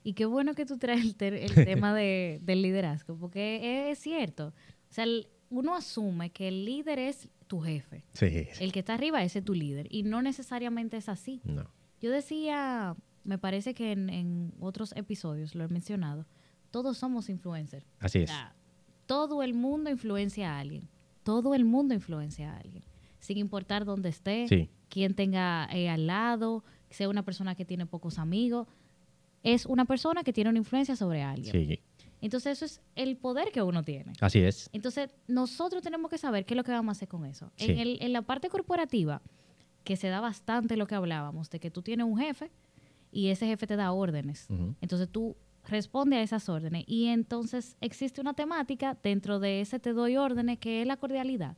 [0.04, 4.54] Y qué bueno que tú traes el, tema del liderazgo, porque es, cierto.
[4.90, 5.04] O sea,
[5.50, 8.04] uno asume que el líder es tu jefe.
[8.12, 8.48] Sí.
[8.60, 9.88] El que está arriba, ese es tu líder.
[9.90, 11.40] Y no necesariamente es así.
[11.44, 11.68] No.
[12.00, 16.26] Yo decía, me parece que en, otros episodios lo he mencionado,
[16.70, 17.86] todos somos influencers.
[17.98, 18.30] Así es.
[19.06, 20.88] todo el mundo influencia a alguien.
[21.24, 22.84] Todo el mundo influencia a alguien.
[23.18, 28.18] Sin importar dónde esté, quién tenga eh, al lado, sea una persona que tiene pocos
[28.18, 28.68] amigos.
[29.42, 31.52] Es una persona que tiene una influencia sobre alguien.
[31.52, 31.80] Sí.
[32.20, 34.12] Entonces eso es el poder que uno tiene.
[34.20, 34.68] Así es.
[34.72, 37.52] Entonces nosotros tenemos que saber qué es lo que vamos a hacer con eso.
[37.56, 39.22] En, el, en la parte corporativa,
[39.84, 42.50] que se da bastante lo que hablábamos, de que tú tienes un jefe
[43.12, 44.48] y ese jefe te da órdenes.
[44.80, 49.92] Entonces tú respondes a esas órdenes y entonces existe una temática dentro de ese te
[49.92, 51.56] doy órdenes que es la cordialidad.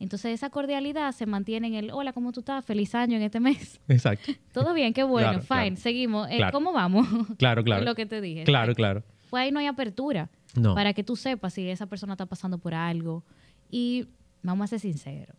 [0.00, 2.64] Entonces esa cordialidad se mantiene en el, hola, ¿cómo tú estás?
[2.64, 3.80] Feliz año en este mes.
[3.88, 4.32] Exacto.
[4.52, 6.28] Todo bien, qué bueno, fine, seguimos.
[6.28, 7.06] Eh, ¿Cómo vamos?
[7.38, 7.84] Claro, claro.
[7.84, 8.42] lo que te dije.
[8.42, 10.28] Claro, claro pues ahí no hay apertura
[10.74, 13.24] para que tú sepas si esa persona está pasando por algo.
[13.70, 14.06] Y
[14.42, 15.34] vamos a ser sinceros.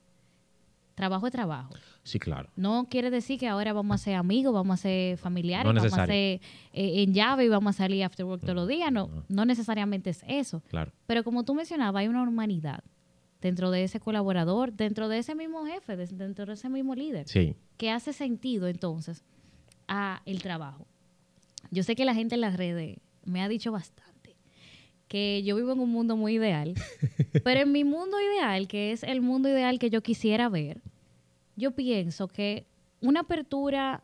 [0.96, 1.76] Trabajo es trabajo.
[2.02, 2.50] Sí, claro.
[2.56, 6.08] No quiere decir que ahora vamos a ser amigos, vamos a ser familiares, vamos a
[6.08, 6.42] ser eh,
[6.74, 8.92] en llave y vamos a salir after work todos los días.
[8.92, 10.64] No, no, necesariamente es eso.
[10.70, 10.92] Claro.
[11.06, 12.84] Pero como tú mencionabas, hay una humanidad
[13.44, 17.28] dentro de ese colaborador, dentro de ese mismo jefe, dentro de ese mismo líder.
[17.28, 17.56] Sí.
[17.78, 19.24] Que hace sentido entonces
[19.88, 20.88] a el trabajo.
[21.70, 24.14] Yo sé que la gente en las redes me ha dicho bastante
[25.08, 26.74] que yo vivo en un mundo muy ideal,
[27.44, 30.82] pero en mi mundo ideal, que es el mundo ideal que yo quisiera ver,
[31.56, 32.66] yo pienso que
[33.00, 34.04] una apertura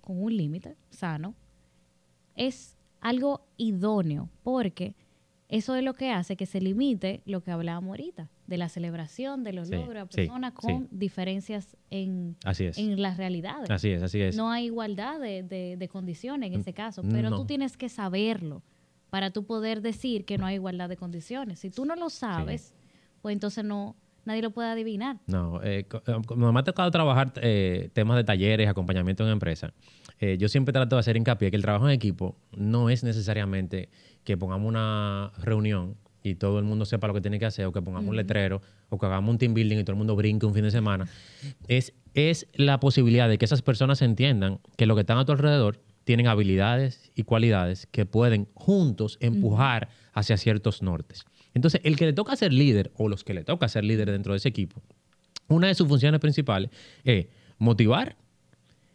[0.00, 1.34] con un límite sano
[2.34, 4.94] es algo idóneo porque
[5.48, 9.44] eso es lo que hace que se limite lo que hablábamos ahorita, de la celebración,
[9.44, 13.70] de los logros, personas con diferencias en, en las realidades.
[13.70, 14.36] Así es, así es.
[14.36, 15.44] No hay igualdad de,
[15.78, 18.62] de, condiciones en ese caso, pero tú tienes que saberlo
[19.08, 21.60] para tú poder decir que no hay igualdad de condiciones.
[21.60, 22.74] Si tú no lo sabes,
[23.22, 25.18] pues entonces no nadie lo puede adivinar.
[25.28, 25.86] No, eh,
[26.26, 29.72] como me ha tocado trabajar eh, temas de talleres, acompañamiento en empresa,
[30.18, 33.88] eh, yo siempre trato de hacer hincapié que el trabajo en equipo no es necesariamente
[34.24, 37.72] que pongamos una reunión y todo el mundo sepa lo que tiene que hacer, o
[37.72, 40.46] que pongamos un letrero, o que hagamos un team building y todo el mundo brinque
[40.46, 41.08] un fin de semana,
[41.68, 45.32] es, es la posibilidad de que esas personas entiendan que lo que están a tu
[45.32, 51.24] alrededor tienen habilidades y cualidades que pueden juntos empujar hacia ciertos nortes.
[51.54, 54.32] Entonces, el que le toca ser líder, o los que le toca ser líder dentro
[54.32, 54.82] de ese equipo,
[55.48, 56.70] una de sus funciones principales
[57.04, 57.26] es
[57.58, 58.16] motivar,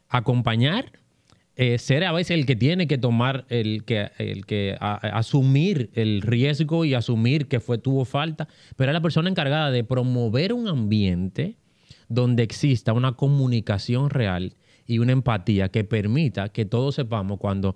[0.10, 0.92] acompañar
[1.58, 6.22] eh, ser a veces el que tiene que tomar, el que, el que asumir el
[6.22, 10.68] riesgo y asumir que fue, tuvo falta, pero es la persona encargada de promover un
[10.68, 11.56] ambiente
[12.10, 14.54] donde exista una comunicación real
[14.86, 17.76] y una empatía que permita que todos sepamos cuando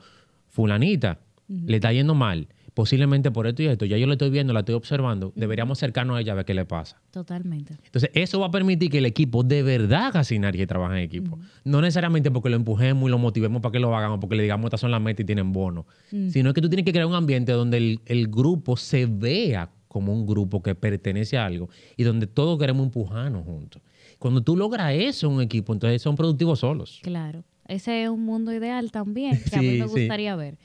[0.49, 2.47] fulanita le está yendo mal,
[2.79, 6.15] posiblemente por esto y esto, ya yo lo estoy viendo, la estoy observando, deberíamos acercarnos
[6.15, 6.95] a ella a ver qué le pasa.
[7.11, 7.75] Totalmente.
[7.83, 11.37] Entonces, eso va a permitir que el equipo de verdad haga y trabaje en equipo.
[11.65, 14.43] No necesariamente porque lo empujemos y lo motivemos para que lo hagan o porque le
[14.43, 15.87] digamos estas son las metas y tienen bono,
[16.29, 20.25] sino que tú tienes que crear un ambiente donde el, grupo se vea como un
[20.25, 23.81] grupo que pertenece a algo y donde todos queremos empujarnos juntos.
[24.19, 27.01] Cuando tú logras eso en un equipo, entonces son productivos solos.
[27.03, 27.43] Claro.
[27.67, 30.57] Ese es un mundo ideal también que a mí me gustaría ver.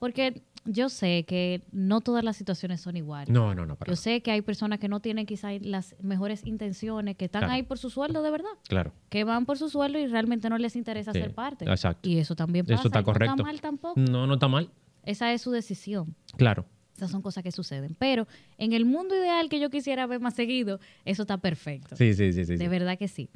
[0.00, 3.30] Porque yo sé que no todas las situaciones son iguales.
[3.30, 3.76] No, no, no.
[3.86, 7.62] yo sé que hay personas que no tienen quizás las mejores intenciones, que están ahí
[7.62, 8.50] por su sueldo de verdad.
[8.68, 8.92] Claro.
[9.08, 11.64] Que van por su sueldo y realmente no les interesa ser parte.
[11.64, 12.08] Exacto.
[12.08, 12.80] Y eso también pasa.
[12.80, 13.36] Eso está correcto.
[13.36, 14.00] No está mal tampoco.
[14.00, 14.70] No, no está mal.
[15.04, 16.14] Esa es su decisión.
[16.36, 16.66] Claro.
[16.94, 17.96] Esas son cosas que suceden.
[17.98, 18.26] Pero
[18.58, 21.96] en el mundo ideal que yo quisiera ver más seguido, eso está perfecto.
[21.96, 22.44] Sí, sí, sí.
[22.44, 23.30] sí de verdad que sí.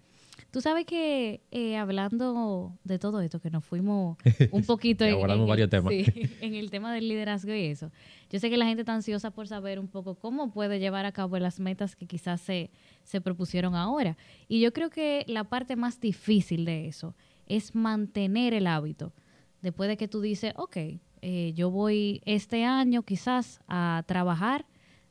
[0.55, 4.17] Tú sabes que eh, hablando de todo esto, que nos fuimos
[4.53, 5.93] un poquito en, varios temas.
[6.41, 7.91] en el tema del liderazgo y eso,
[8.31, 11.11] yo sé que la gente está ansiosa por saber un poco cómo puede llevar a
[11.11, 12.71] cabo las metas que quizás se,
[13.03, 14.17] se propusieron ahora.
[14.47, 17.17] Y yo creo que la parte más difícil de eso
[17.49, 19.13] es mantener el hábito.
[19.61, 20.77] Después de que tú dices, ok,
[21.23, 24.67] eh, yo voy este año quizás a trabajar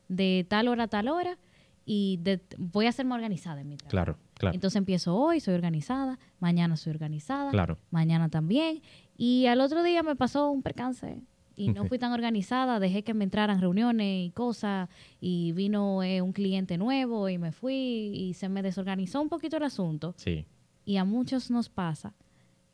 [0.08, 1.36] de tal hora a tal hora
[1.84, 2.18] y
[2.56, 3.90] voy a hacerme organizada en mi trabajo.
[3.90, 4.54] Claro, claro.
[4.54, 7.78] Entonces empiezo hoy, soy organizada, mañana soy organizada, claro.
[7.90, 8.82] mañana también.
[9.16, 11.22] Y al otro día me pasó un percance
[11.56, 14.88] y no fui tan organizada, dejé que me entraran reuniones y cosas
[15.20, 19.56] y vino eh, un cliente nuevo y me fui y se me desorganizó un poquito
[19.56, 20.14] el asunto.
[20.16, 20.46] Sí.
[20.84, 22.14] Y a muchos nos pasa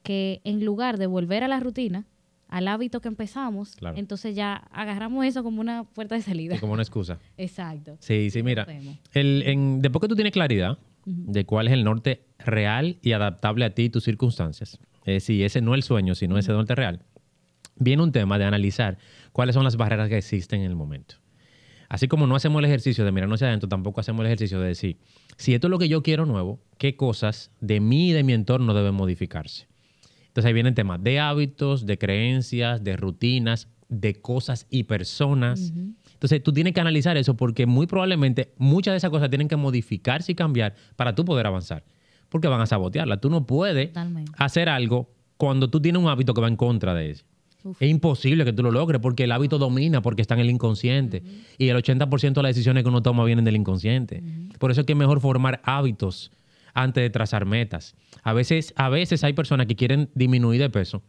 [0.03, 2.07] que en lugar de volver a la rutina,
[2.49, 6.59] al hábito que empezamos, entonces ya agarramos eso como una puerta de salida.
[6.59, 7.19] como una excusa.
[7.37, 7.97] Exacto.
[8.01, 8.67] Sí, sí, mira.
[9.13, 10.79] El, en, después que tú tienes claridad
[11.11, 15.43] de cuál es el norte real y adaptable a ti y tus circunstancias, eh, si
[15.43, 17.05] ese no es el sueño, sino ese norte real,
[17.77, 18.99] viene un tema de analizar
[19.33, 21.17] cuáles son las barreras que existen en el momento.
[21.89, 24.69] Así como no hacemos el ejercicio de mirarnos hacia adentro, tampoco hacemos el ejercicio de
[24.69, 24.99] decir,
[25.37, 28.33] si esto es lo que yo quiero nuevo, ¿qué cosas de mí y de mi
[28.33, 29.67] entorno deben modificarse?
[30.29, 35.73] Entonces ahí vienen temas de hábitos, de creencias, de rutinas, de cosas y personas.
[36.21, 39.57] Entonces tú tienes que analizar eso porque muy probablemente muchas de esas cosas tienen que
[39.57, 41.83] modificarse y cambiar para tú poder avanzar.
[42.29, 43.17] Porque van a sabotearla.
[43.23, 43.91] Tú no puedes
[44.37, 47.25] hacer algo cuando tú tienes un hábito que va en contra de eso.
[47.79, 51.23] Es imposible que tú lo logres porque el hábito domina, porque está en el inconsciente.
[51.57, 54.23] Y el 80% de las decisiones que uno toma vienen del inconsciente.
[54.59, 56.31] Por eso es que es mejor formar hábitos
[56.75, 57.97] antes de trazar metas.
[58.23, 61.03] A veces, a veces hay personas que quieren disminuir de peso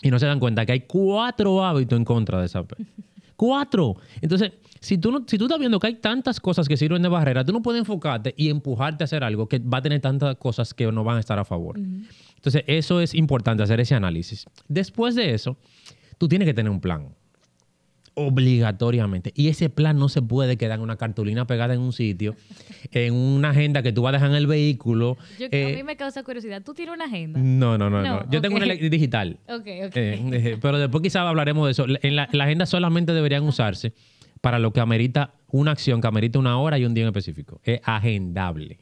[0.00, 2.64] y no se dan cuenta que hay cuatro hábitos en contra de esa
[3.36, 3.96] Cuatro.
[4.20, 7.08] Entonces, si tú, no, si tú estás viendo que hay tantas cosas que sirven de
[7.08, 10.36] barrera, tú no puedes enfocarte y empujarte a hacer algo que va a tener tantas
[10.36, 11.78] cosas que no van a estar a favor.
[11.78, 14.44] Entonces, eso es importante, hacer ese análisis.
[14.68, 15.56] Después de eso,
[16.18, 17.14] tú tienes que tener un plan
[18.14, 19.32] obligatoriamente.
[19.34, 22.36] Y ese plan no se puede quedar en una cartulina pegada en un sitio,
[22.92, 25.16] en una agenda que tú vas a dejar en el vehículo.
[25.38, 26.62] Yo, a eh, mí me causa curiosidad.
[26.62, 27.40] ¿Tú tienes una agenda?
[27.40, 28.02] No, no, no.
[28.02, 29.38] no, Yo tengo una digital.
[29.54, 29.96] Ok, ok.
[29.96, 31.86] Eh, pero después quizás hablaremos de eso.
[32.02, 33.92] En la, agenda solamente deberían usarse
[34.40, 37.60] para lo que amerita una acción que amerita una hora y un día en específico.
[37.62, 38.78] Es agendable.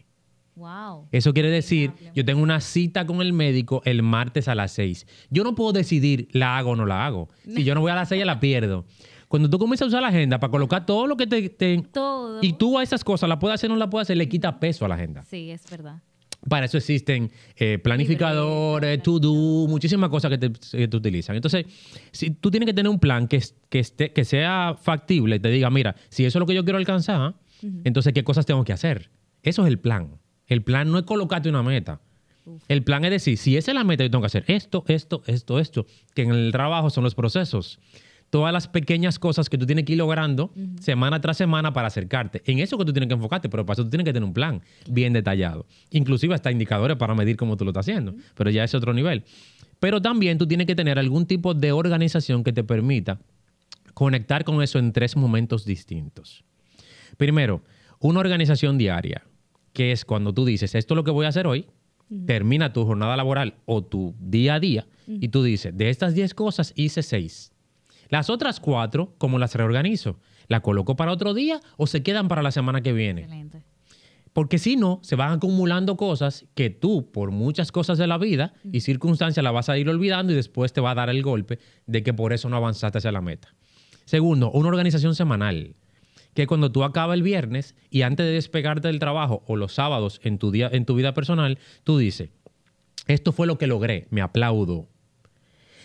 [0.54, 1.08] Wow.
[1.12, 5.06] Eso quiere decir, yo tengo una cita con el médico el martes a las seis.
[5.30, 7.28] Yo no puedo decidir la hago o no la hago.
[7.44, 8.84] Si yo no voy a las seis, la pierdo.
[9.32, 11.82] Cuando tú comienzas a usar la agenda para colocar todo lo que te...
[11.90, 12.38] todo.
[12.42, 14.60] Y tú a esas cosas, la puedes hacer o no la puedes hacer, le quita
[14.60, 15.22] peso a la agenda.
[15.22, 16.02] Sí, es verdad.
[16.46, 21.34] Para eso existen eh, planificadores, to-do, muchísimas cosas que te, utilizan.
[21.34, 21.64] Entonces,
[22.10, 25.70] si tú tienes que tener un plan que, que, esté, que sea factible, te diga,
[25.70, 27.34] mira, si eso es lo que yo quiero alcanzar,
[27.84, 29.08] entonces, ¿qué cosas tengo que hacer?
[29.42, 30.20] Eso es el plan.
[30.46, 32.02] El plan no es colocarte una meta.
[32.68, 35.22] El plan es decir, si esa es la meta, yo tengo que hacer esto, esto,
[35.26, 37.78] esto, esto, que en el trabajo son los procesos
[38.32, 42.40] todas las pequeñas cosas que tú tienes que ir logrando semana tras semana para acercarte.
[42.46, 44.32] En eso que tú tienes que enfocarte, pero para eso tú tienes que tener un
[44.32, 45.66] plan bien detallado.
[45.90, 49.24] Inclusive hasta indicadores para medir cómo tú lo estás haciendo, pero ya es otro nivel.
[49.80, 53.20] Pero también tú tienes que tener algún tipo de organización que te permita
[53.92, 56.42] conectar con eso en tres momentos distintos.
[57.18, 57.62] Primero,
[57.98, 59.24] una organización diaria,
[59.74, 61.66] que es cuando tú dices, esto es lo que voy a hacer hoy,
[62.24, 66.32] termina tu jornada laboral o tu día a día y tú dices, de estas 10
[66.32, 67.51] cosas hice 6
[68.12, 70.18] las otras cuatro, ¿cómo las reorganizo?
[70.46, 73.22] ¿La coloco para otro día o se quedan para la semana que viene?
[73.22, 73.62] Excelente.
[74.34, 78.52] Porque si no, se van acumulando cosas que tú, por muchas cosas de la vida
[78.70, 81.58] y circunstancias, la vas a ir olvidando y después te va a dar el golpe
[81.86, 83.54] de que por eso no avanzaste hacia la meta.
[84.04, 85.74] Segundo, una organización semanal.
[86.34, 90.20] Que cuando tú acabas el viernes y antes de despegarte del trabajo o los sábados
[90.22, 92.28] en tu, día, en tu vida personal, tú dices,
[93.06, 94.88] esto fue lo que logré, me aplaudo,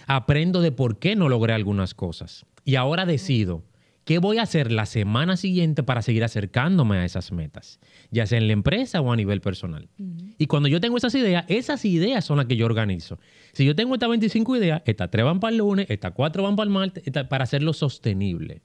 [0.07, 2.45] aprendo de por qué no logré algunas cosas.
[2.63, 3.63] Y ahora decido
[4.05, 8.37] qué voy a hacer la semana siguiente para seguir acercándome a esas metas, ya sea
[8.37, 9.89] en la empresa o a nivel personal.
[10.37, 13.19] Y cuando yo tengo esas ideas, esas ideas son las que yo organizo.
[13.51, 16.55] Si yo tengo estas 25 ideas, estas 3 van para el lunes, estas 4 van
[16.55, 18.61] para el martes, para hacerlo sostenible.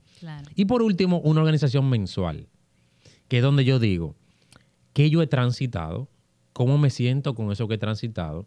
[0.55, 2.46] Y por último, una organización mensual,
[3.26, 4.14] que es donde yo digo,
[4.92, 6.09] ¿qué yo he transitado?
[6.52, 8.46] ¿Cómo me siento con eso que he transitado?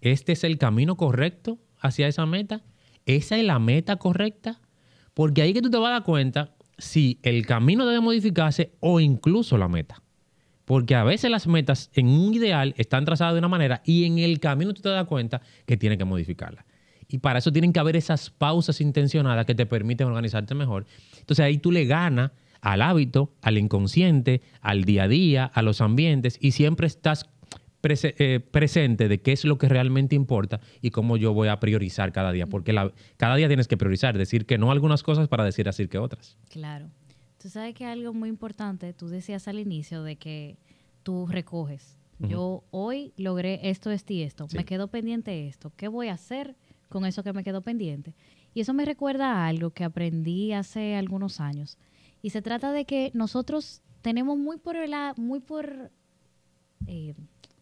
[0.00, 1.58] ¿Este es el camino correcto?
[1.80, 2.62] Hacia esa meta?
[3.04, 4.60] ¿Esa es la meta correcta?
[5.14, 9.00] Porque ahí que tú te vas a dar cuenta si el camino debe modificarse o
[9.00, 10.02] incluso la meta.
[10.64, 14.18] Porque a veces las metas en un ideal están trazadas de una manera y en
[14.18, 16.66] el camino tú te das cuenta que tienes que modificarla.
[17.08, 20.86] Y para eso tienen que haber esas pausas intencionadas que te permiten organizarte mejor.
[21.18, 25.80] Entonces ahí tú le ganas al hábito, al inconsciente, al día a día, a los
[25.80, 27.30] ambientes y siempre estás
[27.90, 32.12] eh, presente de qué es lo que realmente importa y cómo yo voy a priorizar
[32.12, 32.74] cada día, porque
[33.16, 36.36] cada día tienes que priorizar, decir que no algunas cosas para decir así que otras.
[36.48, 36.90] Claro.
[37.40, 40.56] Tú sabes que algo muy importante, tú decías al inicio de que
[41.02, 41.98] tú recoges.
[42.18, 44.46] Yo hoy logré esto, esto y esto.
[44.54, 45.70] Me quedó pendiente esto.
[45.76, 46.56] ¿Qué voy a hacer
[46.88, 48.14] con eso que me quedó pendiente?
[48.54, 51.76] Y eso me recuerda a algo que aprendí hace algunos años.
[52.22, 54.76] Y se trata de que nosotros tenemos muy por,
[55.18, 55.90] muy por
[56.86, 57.14] eh,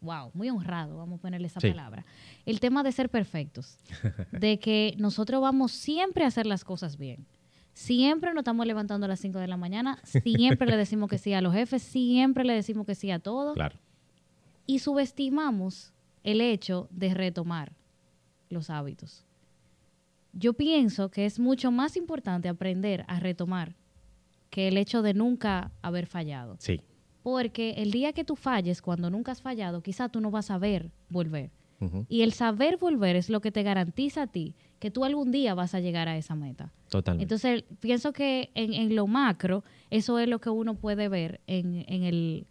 [0.05, 2.05] wow, muy honrado, vamos a ponerle esa palabra.
[2.47, 3.79] El tema de ser perfectos,
[4.33, 7.27] de que nosotros vamos siempre a hacer las cosas bien.
[7.73, 11.33] Siempre nos estamos levantando a las 5 de la mañana, siempre le decimos que sí
[11.33, 13.55] a los jefes, siempre le decimos que sí a todo.
[13.55, 13.77] Claro.
[14.65, 17.73] Y subestimamos el hecho de retomar
[18.49, 19.25] los hábitos.
[20.33, 23.75] Yo pienso que es mucho más importante aprender a retomar
[24.51, 26.57] que el hecho de nunca haber fallado.
[26.61, 26.81] Sí.
[27.25, 30.59] Porque el día que tú falles, cuando nunca has fallado, quizá tú no vas a
[30.59, 31.51] ver volver.
[32.09, 35.55] Y el saber volver es lo que te garantiza a ti que tú algún día
[35.55, 36.73] vas a llegar a esa meta.
[36.91, 37.25] Totalmente.
[37.25, 42.47] Entonces, pienso que en, lo macro, eso es lo que uno puede ver en, el...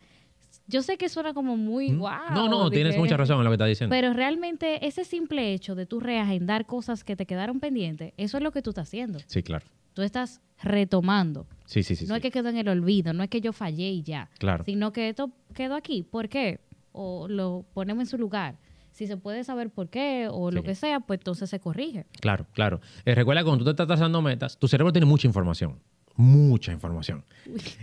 [0.67, 2.31] Yo sé que suena como muy wow.
[2.33, 3.93] No, no, tienes mucha razón en lo que estás diciendo.
[3.93, 8.43] Pero realmente ese simple hecho de tú reagendar cosas que te quedaron pendientes, eso es
[8.43, 9.19] lo que tú estás haciendo.
[9.27, 9.65] Sí, claro.
[9.93, 11.47] Tú estás retomando.
[11.65, 12.05] Sí, sí, sí.
[12.07, 14.29] No es que quedó en el olvido, no es que yo fallé y ya.
[14.39, 14.63] Claro.
[14.65, 16.03] Sino que esto quedó aquí.
[16.03, 16.59] ¿Por qué?
[16.91, 18.57] O lo ponemos en su lugar.
[18.91, 22.05] Si se puede saber por qué o lo que sea, pues entonces se corrige.
[22.19, 22.79] Claro, claro.
[23.05, 25.79] Eh, recuerda que cuando tú te estás trazando metas, tu cerebro tiene mucha información.
[26.15, 27.25] Mucha información.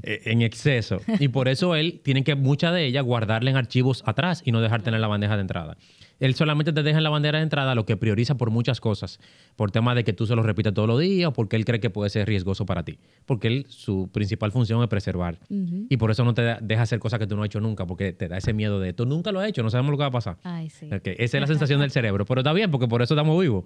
[0.04, 1.00] Eh, en exceso.
[1.18, 4.60] Y por eso él tiene que mucha de ella guardarla en archivos atrás y no
[4.60, 5.76] dejar tener la bandeja de entrada
[6.20, 9.18] él solamente te deja en la bandera de entrada lo que prioriza por muchas cosas,
[9.56, 11.80] por tema de que tú se lo repitas todos los días o porque él cree
[11.80, 12.98] que puede ser riesgoso para ti.
[13.26, 15.38] Porque él, su principal función es preservar.
[15.48, 18.12] Y por eso no te deja hacer cosas que tú no has hecho nunca, porque
[18.12, 20.09] te da ese miedo de tú nunca lo has hecho, no sabemos lo que va
[20.09, 20.37] a pasar.
[20.44, 20.88] Ay, sí.
[20.90, 23.64] Esa es la sensación del cerebro, pero está bien, porque por eso estamos vivos.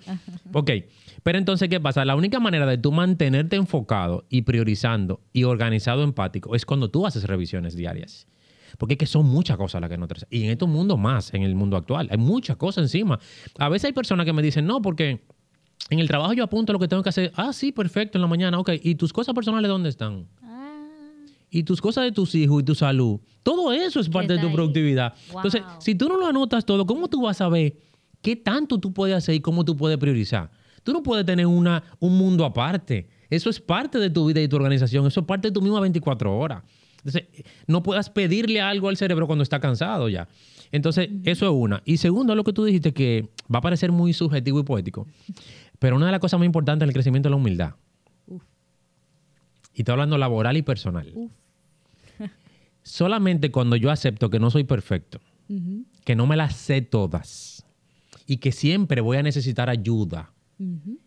[0.53, 0.71] ok,
[1.23, 2.05] pero entonces, ¿qué pasa?
[2.05, 7.07] La única manera de tú mantenerte enfocado y priorizando y organizado empático es cuando tú
[7.07, 8.26] haces revisiones diarias.
[8.79, 10.27] Porque es que son muchas cosas las que no traes.
[10.31, 13.18] Y en estos mundos más, en el mundo actual, hay muchas cosas encima.
[13.59, 15.22] A veces hay personas que me dicen, no, porque
[15.91, 17.33] en el trabajo yo apunto lo que tengo que hacer.
[17.37, 18.70] Ah, sí, perfecto, en la mañana, ok.
[18.83, 20.27] ¿Y tus cosas personales dónde están?
[20.43, 20.79] Ah.
[21.51, 23.20] Y tus cosas de tus hijos y tu salud.
[23.43, 25.14] Todo eso es parte de tu productividad.
[25.29, 27.77] Entonces, si tú no lo anotas todo, ¿cómo tú vas a ver
[28.22, 30.51] qué tanto tú puedes hacer y cómo tú puedes priorizar?
[30.83, 33.09] Tú no puedes tener una, un mundo aparte.
[33.31, 35.07] Eso es parte de tu vida y tu organización.
[35.07, 36.62] Eso es parte de tu misma 24 horas.
[37.05, 40.26] Entonces, no puedas pedirle algo al cerebro cuando está cansado ya.
[40.72, 41.82] Entonces, eso es una.
[41.84, 45.07] Y segundo, lo que tú dijiste que va a parecer muy subjetivo y poético,
[45.78, 47.74] pero una de las cosas más importantes en el crecimiento es la humildad.
[49.74, 51.12] Y estoy hablando laboral y personal.
[52.82, 55.20] Solamente cuando yo acepto que no soy perfecto,
[56.05, 57.66] que no me las sé todas
[58.26, 60.32] y que siempre voy a necesitar ayuda,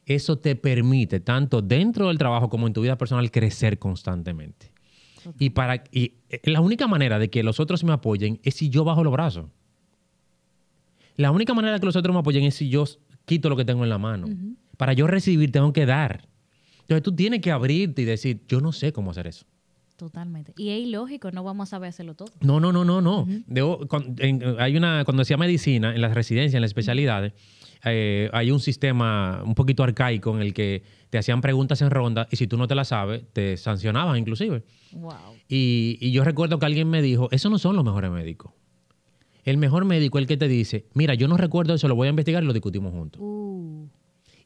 [0.06, 4.77] eso te permite, tanto dentro del trabajo como en tu vida personal, crecer constantemente.
[5.40, 8.70] Y, para, y eh, la única manera de que los otros me apoyen es si
[8.70, 9.46] yo bajo los brazos.
[11.16, 12.86] La única manera de que los otros me apoyen es si yo
[13.26, 14.28] quito lo que tengo en la mano.
[14.78, 16.28] Para yo recibir, tengo que dar.
[16.82, 19.46] Entonces tú tienes que abrirte y decir, yo no sé cómo hacer eso.
[19.98, 20.54] Totalmente.
[20.58, 22.30] Y es ilógico, no vamos a saber hacerlo todo.
[22.40, 23.28] No, no, no, no, no.
[24.60, 27.34] hay una, cuando decía medicina, en las residencias, en las especialidades,
[27.86, 32.28] eh, hay un sistema un poquito arcaico en el que te hacían preguntas en ronda
[32.32, 34.64] y si tú no te las sabes, te sancionaban inclusive.
[34.92, 35.14] Wow.
[35.48, 38.52] Y, yo recuerdo que alguien me dijo, esos no son los mejores médicos.
[39.44, 42.08] El mejor médico es el que te dice, mira, yo no recuerdo eso, lo voy
[42.08, 43.22] a investigar y lo discutimos juntos.
[43.24, 43.88] Uh.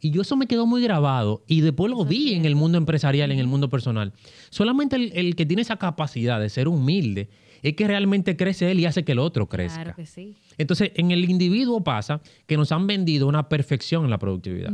[0.02, 3.32] Y yo eso me quedó muy grabado y después lo vi en el mundo empresarial,
[3.32, 4.14] en el mundo personal.
[4.50, 7.30] Solamente el, el, que tiene esa capacidad de ser humilde
[7.62, 9.84] es que realmente crece él y hace que el otro crezca.
[9.84, 10.36] Claro que sí.
[10.58, 14.74] Entonces, en el individuo pasa que nos han vendido una perfección en la productividad.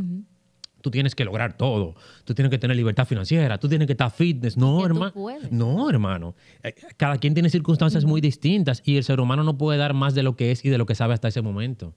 [0.82, 1.96] Tú tienes que lograr todo.
[2.24, 3.58] Tú tienes que tener libertad financiera.
[3.58, 4.56] Tú tienes que estar fitness.
[4.56, 5.14] No, hermano.
[5.52, 6.36] No, hermano.
[6.64, 10.16] Eh, cada quien tiene circunstancias muy distintas y el ser humano no puede dar más
[10.16, 11.94] de lo que es y de lo que sabe hasta ese momento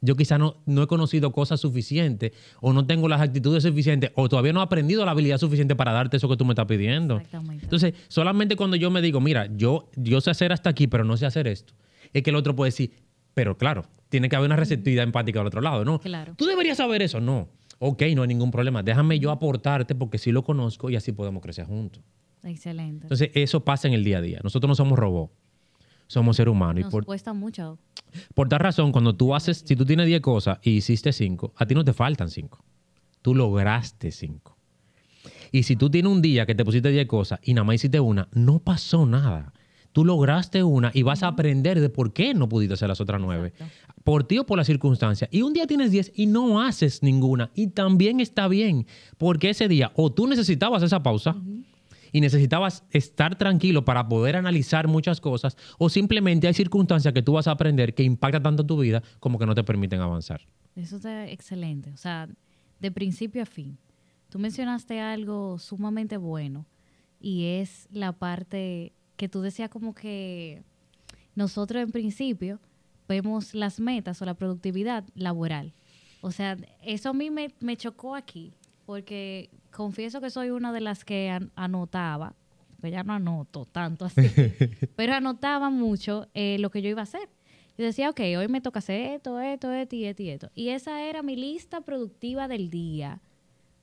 [0.00, 4.28] yo quizá no, no he conocido cosas suficientes o no tengo las actitudes suficientes o
[4.28, 7.16] todavía no he aprendido la habilidad suficiente para darte eso que tú me estás pidiendo.
[7.16, 7.64] Exactamente.
[7.64, 11.16] Entonces, solamente cuando yo me digo, mira, yo, yo sé hacer hasta aquí, pero no
[11.16, 11.74] sé hacer esto,
[12.12, 12.92] es que el otro puede decir,
[13.34, 16.00] pero claro, tiene que haber una receptividad empática al otro lado, ¿no?
[16.00, 16.34] Claro.
[16.36, 17.48] Tú deberías saber eso, no.
[17.78, 18.82] Ok, no hay ningún problema.
[18.82, 22.02] Déjame yo aportarte porque sí lo conozco y así podemos crecer juntos.
[22.42, 23.04] Excelente.
[23.04, 24.40] Entonces, eso pasa en el día a día.
[24.42, 25.32] Nosotros no somos robots
[26.10, 26.92] somos seres humanos.
[26.92, 27.78] Nos cuesta mucho.
[28.34, 31.66] Por tal razón, cuando tú haces, si tú tienes 10 cosas y hiciste 5, a
[31.66, 32.64] ti no te faltan 5.
[33.22, 34.56] Tú lograste 5.
[35.52, 38.00] Y si tú tienes un día que te pusiste 10 cosas y nada más hiciste
[38.00, 39.52] una, no pasó nada.
[39.92, 43.20] Tú lograste una y vas a aprender de por qué no pudiste hacer las otras
[43.20, 43.52] 9.
[44.04, 45.28] Por ti o por la circunstancia.
[45.32, 47.50] Y un día tienes 10 y no haces ninguna.
[47.54, 48.86] Y también está bien.
[49.18, 51.36] Porque ese día o tú necesitabas esa pausa
[52.12, 57.32] y necesitabas estar tranquilo para poder analizar muchas cosas o simplemente hay circunstancias que tú
[57.32, 60.40] vas a aprender que impactan tanto tu vida como que no te permiten avanzar.
[60.76, 62.28] Eso está excelente, o sea,
[62.78, 63.78] de principio a fin.
[64.28, 66.66] Tú mencionaste algo sumamente bueno
[67.20, 70.62] y es la parte que tú decías como que
[71.34, 72.60] nosotros en principio
[73.08, 75.74] vemos las metas o la productividad laboral.
[76.22, 78.52] O sea, eso a mí me, me chocó aquí,
[78.90, 82.34] porque confieso que soy una de las que anotaba,
[82.82, 84.20] que ya no anoto tanto así,
[84.96, 87.28] pero anotaba mucho eh, lo que yo iba a hacer.
[87.78, 90.50] Y decía, ok, hoy me toca hacer esto, esto, esto y esto y esto.
[90.56, 93.20] Y esa era mi lista productiva del día.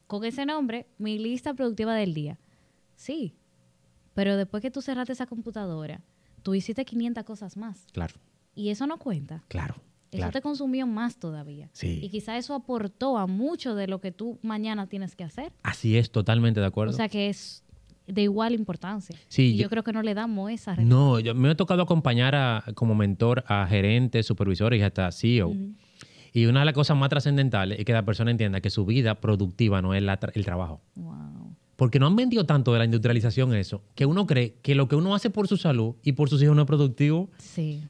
[0.08, 2.38] Con ese nombre, mi lista productiva del día.
[2.98, 3.34] Sí,
[4.14, 6.04] pero después que tú cerraste esa computadora,
[6.44, 7.86] tú hiciste 500 cosas más.
[7.94, 8.16] Claro.
[8.56, 9.42] Y eso no cuenta.
[9.48, 9.76] Claro.
[10.12, 11.70] Eso te consumió más todavía.
[11.74, 12.00] Sí.
[12.02, 15.52] Y quizá eso aportó a mucho de lo que tú mañana tienes que hacer.
[15.64, 16.94] Así es, totalmente de acuerdo.
[16.94, 17.64] O sea que es
[18.08, 19.16] de igual importancia.
[19.28, 20.76] Sí, y yo, creo que no le damos esa.
[20.78, 25.54] No, yo, me he tocado acompañar a, como mentor a gerentes, supervisores y hasta CEO.
[26.34, 29.16] Y una de las cosas más trascendentales es que la persona entienda que su vida
[29.20, 30.04] productiva no es
[30.34, 30.82] el trabajo.
[30.96, 31.47] Wow
[31.78, 34.96] porque no han vendido tanto de la industrialización eso, que uno cree que lo que
[34.96, 37.30] uno hace por su salud y por sus hijos no es productivo,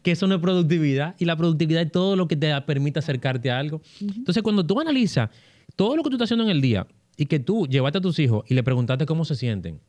[0.04, 3.50] que eso no es productividad, y la productividad es todo lo que te permite acercarte
[3.50, 3.82] a algo.
[4.02, 5.30] Entonces, cuando tú analizas
[5.76, 6.86] todo lo que tú estás haciendo en el día
[7.16, 9.80] y que tú llevaste a tus hijos y le preguntaste cómo se sienten,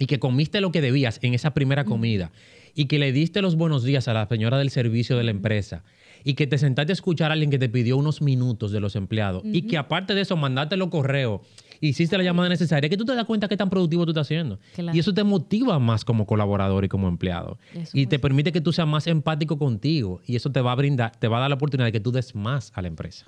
[0.00, 2.32] y que comiste lo que debías en esa primera comida,
[2.74, 5.84] y que le diste los buenos días a la señora del servicio de la empresa,
[6.24, 8.96] y que te sentaste a escuchar a alguien que te pidió unos minutos de los
[8.96, 11.42] empleados, y que aparte de eso mandaste los correos
[11.80, 14.58] hiciste la llamada necesaria, que tú te das cuenta qué tan productivo tú estás haciendo.
[14.92, 17.58] Y eso te motiva más como colaborador y como empleado.
[17.92, 20.20] y te permite que tú seas más empático contigo.
[20.26, 22.12] Y eso te va a brindar, te va a dar la oportunidad de que tú
[22.12, 23.26] des más a la empresa.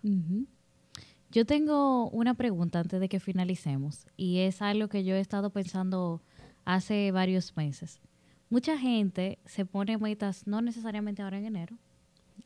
[1.31, 4.07] Yo tengo una pregunta antes de que finalicemos.
[4.17, 6.23] Y es algo que yo he estado pensando
[6.65, 8.01] hace varios meses.
[8.49, 11.77] Mucha gente se pone metas, no necesariamente ahora en enero,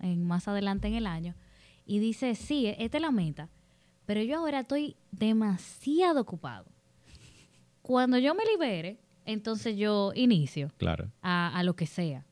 [0.00, 1.34] en más adelante en el año,
[1.86, 3.48] y dice, sí, esta es la meta
[4.06, 6.66] pero yo ahora estoy demasiado ocupado.
[7.82, 11.10] Cuando yo me libere, entonces yo inicio claro.
[11.22, 12.24] a, lo que sea.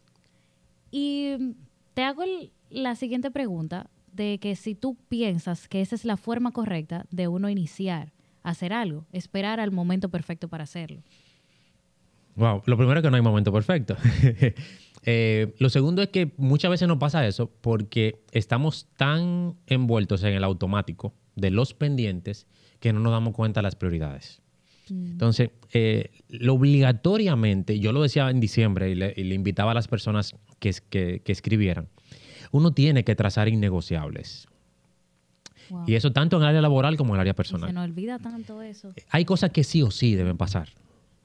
[0.91, 1.55] Y
[1.95, 2.23] te hago
[2.71, 7.29] la siguiente pregunta de que si tú piensas que esa es la forma correcta de
[7.29, 8.13] uno iniciar
[8.43, 11.03] a hacer algo, esperar al momento perfecto para hacerlo.
[12.35, 13.97] Wow, lo primero es que no hay momento perfecto.
[15.05, 20.35] Eh, lo segundo es que muchas veces nos pasa eso porque estamos tan envueltos en
[20.35, 22.47] el automático de los pendientes
[22.81, 24.43] que no nos damos cuenta de las prioridades.
[24.89, 25.13] Mm.
[25.13, 30.35] Entonces, eh, lo obligatoriamente, yo lo decía en diciembre y le, invitaba a las personas
[30.59, 31.89] que, que, escribieran,
[32.51, 34.49] uno tiene que trazar innegociables.
[35.87, 37.71] Y eso tanto en el área laboral como en el área personal.
[37.71, 38.93] se nos olvida tanto eso.
[39.09, 40.69] Hay cosas que sí o sí deben pasar.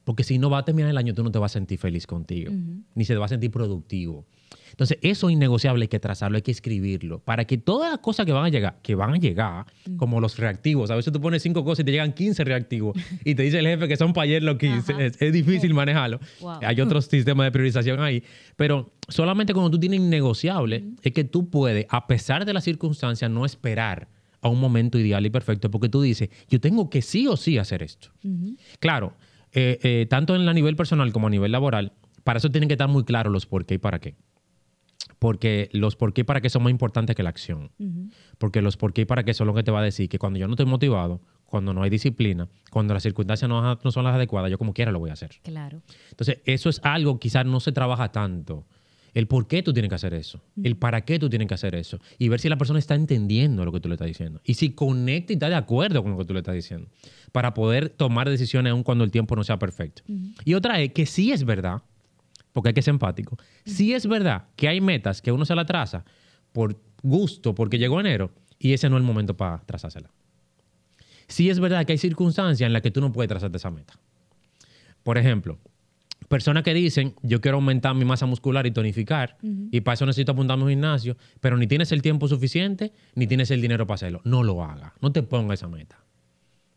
[0.07, 2.07] Porque si no va a terminar el año, tú no te vas a sentir feliz
[2.07, 2.49] contigo,
[2.95, 4.25] ni se te va a sentir productivo.
[4.69, 8.31] Entonces, eso innegociable hay que trazarlo, hay que escribirlo, para que todas las cosas que
[8.31, 9.65] van a llegar, que van a llegar,
[9.97, 12.95] como los reactivos, a veces tú pones cinco cosas y te llegan 15 reactivos
[13.25, 16.21] y te dice el jefe que son para ayer los 15, es, difícil manejarlo.
[16.61, 18.23] Hay otros sistemas de priorización ahí,
[18.55, 23.29] pero solamente cuando tú tienes innegociable es que tú puedes, a pesar de las circunstancias,
[23.29, 24.07] no esperar
[24.39, 27.57] a un momento ideal y perfecto, porque tú dices, yo tengo que sí o sí
[27.57, 28.09] hacer esto.
[28.79, 29.13] Claro,
[29.59, 31.93] eh, eh, tanto en la nivel personal como a nivel laboral,
[32.23, 34.15] para eso tienen que estar muy claros los por qué y para qué.
[35.17, 37.71] Porque los por qué y para qué son más importantes que la acción.
[38.37, 40.19] Porque los por qué y para qué son lo que te va a decir que
[40.19, 44.03] cuando yo no estoy motivado, cuando no hay disciplina, cuando las circunstancias no, no son
[44.03, 45.31] las adecuadas, yo como quiera lo voy a hacer.
[45.41, 45.81] Claro.
[46.11, 48.67] Entonces, eso es algo quizás no se trabaja tanto
[49.17, 51.73] el por qué tú tienes que hacer eso, el para qué tú tienes que hacer
[51.73, 54.53] eso, y ver si la persona está entendiendo lo que tú le estás diciendo, y
[54.53, 56.87] si conecta y está de acuerdo con lo que tú le estás diciendo,
[57.31, 60.03] para poder tomar decisiones aun cuando el tiempo no sea perfecto.
[60.45, 61.81] Y otra es que sí es verdad,
[62.53, 65.65] porque hay que ser empático, sí es verdad que hay metas que uno se la
[65.65, 66.05] traza
[66.51, 70.11] por gusto, porque llegó enero, y ese no es el momento para trazársela.
[71.27, 73.99] Sí es verdad que hay circunstancias en las que tú no puedes trazarte esa meta.
[75.01, 75.57] Por ejemplo,
[76.27, 80.33] personas que dicen, yo quiero aumentar mi masa muscular y tonificar, y para eso necesito
[80.33, 83.95] apuntarme a un gimnasio, pero ni tienes el tiempo suficiente, ni tienes el dinero para
[83.95, 84.21] hacerlo.
[84.23, 86.03] No lo haga, no te ponga esa meta.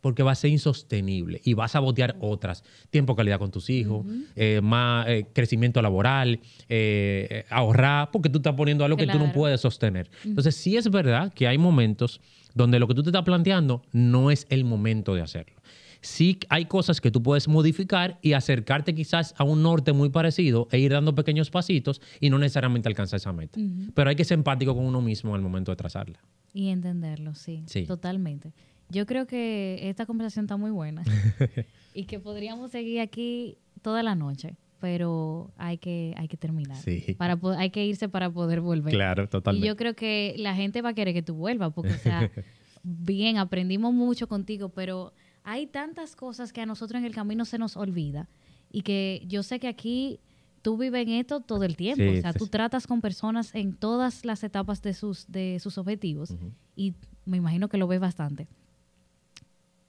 [0.01, 2.65] Porque va a ser insostenible y vas a botear otras.
[2.89, 6.41] Tiempo calidad con tus hijos, eh, más eh, crecimiento laboral,
[6.71, 10.11] eh, ahorrar, porque tú estás poniendo algo que tú no puedes sostener.
[10.25, 12.23] Entonces, sí es verdad que hay momentos
[12.55, 15.60] donde lo que tú te estás planteando no es el momento de hacerlo
[16.01, 20.69] sí hay cosas que tú puedes modificar y acercarte quizás a un norte muy parecido
[20.71, 23.59] e ir dando pequeños pasitos y no necesariamente alcanzar esa meta.
[23.95, 26.21] Pero hay que ser empático con uno mismo al momento de trazarla.
[26.53, 27.85] Y entenderlo, sí, sí.
[27.85, 28.53] Totalmente.
[28.89, 31.05] Yo creo que esta conversación está muy buena
[31.95, 36.77] y que podríamos seguir aquí toda la noche pero hay que, hay que terminar.
[36.79, 37.15] Sí.
[37.19, 38.93] Para, hay que irse para poder volver.
[38.93, 39.67] Claro, totalmente.
[39.67, 42.31] Y yo creo que la gente va a querer que tú vuelvas, porque, o sea,
[42.83, 45.13] bien, aprendimos mucho contigo, pero
[45.45, 48.29] hay tantas cosas que a nosotros en el camino se nos olvida
[48.71, 50.21] y que yo sé que aquí
[50.63, 52.05] tú vives en esto todo el tiempo.
[52.19, 56.35] o sea, tú tratas con personas en todas las etapas de sus, de sus objetivos
[56.77, 58.49] y me imagino que lo ves bastante.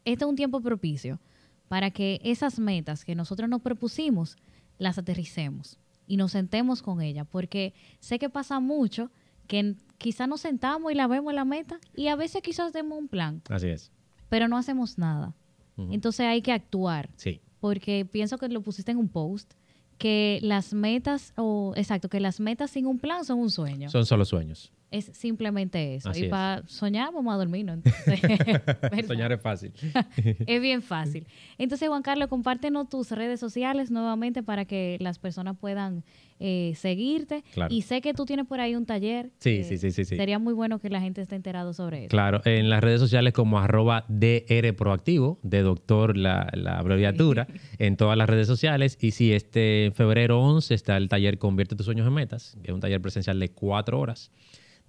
[0.06, 1.20] Este es un tiempo propicio
[1.68, 4.38] para que esas metas que nosotros nos propusimos
[4.78, 5.78] las aterricemos
[6.08, 9.12] y nos sentemos con ellas, porque sé que pasa mucho
[9.48, 12.98] que quizás nos sentamos y la vemos en la meta y a veces quizás demos
[12.98, 13.42] un plan.
[13.50, 13.92] Así es.
[14.30, 15.36] Pero no hacemos nada.
[15.78, 17.10] Entonces hay que actuar.
[17.16, 17.42] Sí.
[17.60, 19.54] Porque pienso que lo pusiste en un post,
[19.98, 23.90] que las metas, o exacto, que las metas sin un plan son un sueño.
[23.90, 24.72] Son solo sueños.
[24.92, 26.12] Es simplemente eso.
[26.14, 27.82] y para soñar vamos a dormir, ¿no?
[29.08, 29.72] Soñar es fácil.
[30.46, 31.26] es bien fácil.
[31.58, 36.04] Entonces, Juan Carlos, compártenos tus redes sociales nuevamente para que las personas puedan
[36.42, 37.46] eh, seguirte.
[37.70, 39.32] Y sé que tú tienes por ahí un taller.
[39.40, 42.10] Sí, sí, sí, sí, Sería muy bueno que la gente esté enterado sobre eso.
[42.10, 47.48] Claro, en las redes sociales como arroba DR Proactivo, de doctor la, abreviatura,
[47.80, 48.98] en todas las redes sociales.
[49.00, 52.74] Y si este febrero 11 está el taller Convierte tus sueños en metas, que es
[52.74, 54.32] un taller presencial de cuatro horas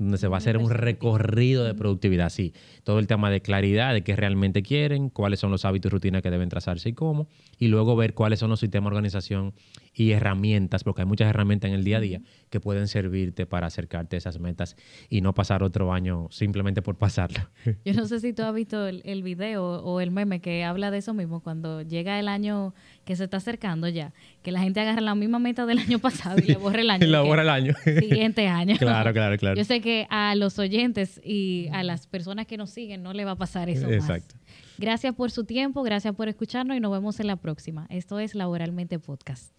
[0.02, 2.52] donde se va a hacer un recorrido de productividad, sí.
[2.84, 6.22] Todo el tema de claridad de qué realmente quieren, cuáles son los hábitos y rutinas
[6.22, 7.28] que deben trazarse y cómo,
[7.58, 9.54] y luego ver cuáles son los sistemas de organización
[9.94, 12.20] y herramientas, porque hay muchas herramientas en el día a día
[12.50, 14.76] que pueden servirte para acercarte a esas metas
[15.08, 17.48] y no pasar otro año simplemente por pasarlo.
[17.84, 20.90] Yo no sé si tú has visto el, el video o el meme que habla
[20.90, 22.74] de eso mismo, cuando llega el año
[23.04, 24.12] que se está acercando ya,
[24.42, 27.06] que la gente agarra la misma meta del año pasado y le borra el año.
[27.06, 27.74] y le borra el año.
[27.84, 28.76] Siguiente año.
[28.78, 29.56] Claro, claro, claro.
[29.56, 33.24] Yo sé que a los oyentes y a las personas que nos siguen no le
[33.24, 34.36] va a pasar eso Exacto.
[34.78, 37.86] Gracias por su tiempo, gracias por escucharnos y nos vemos en la próxima.
[37.90, 39.52] Esto es Laboralmente Podcast.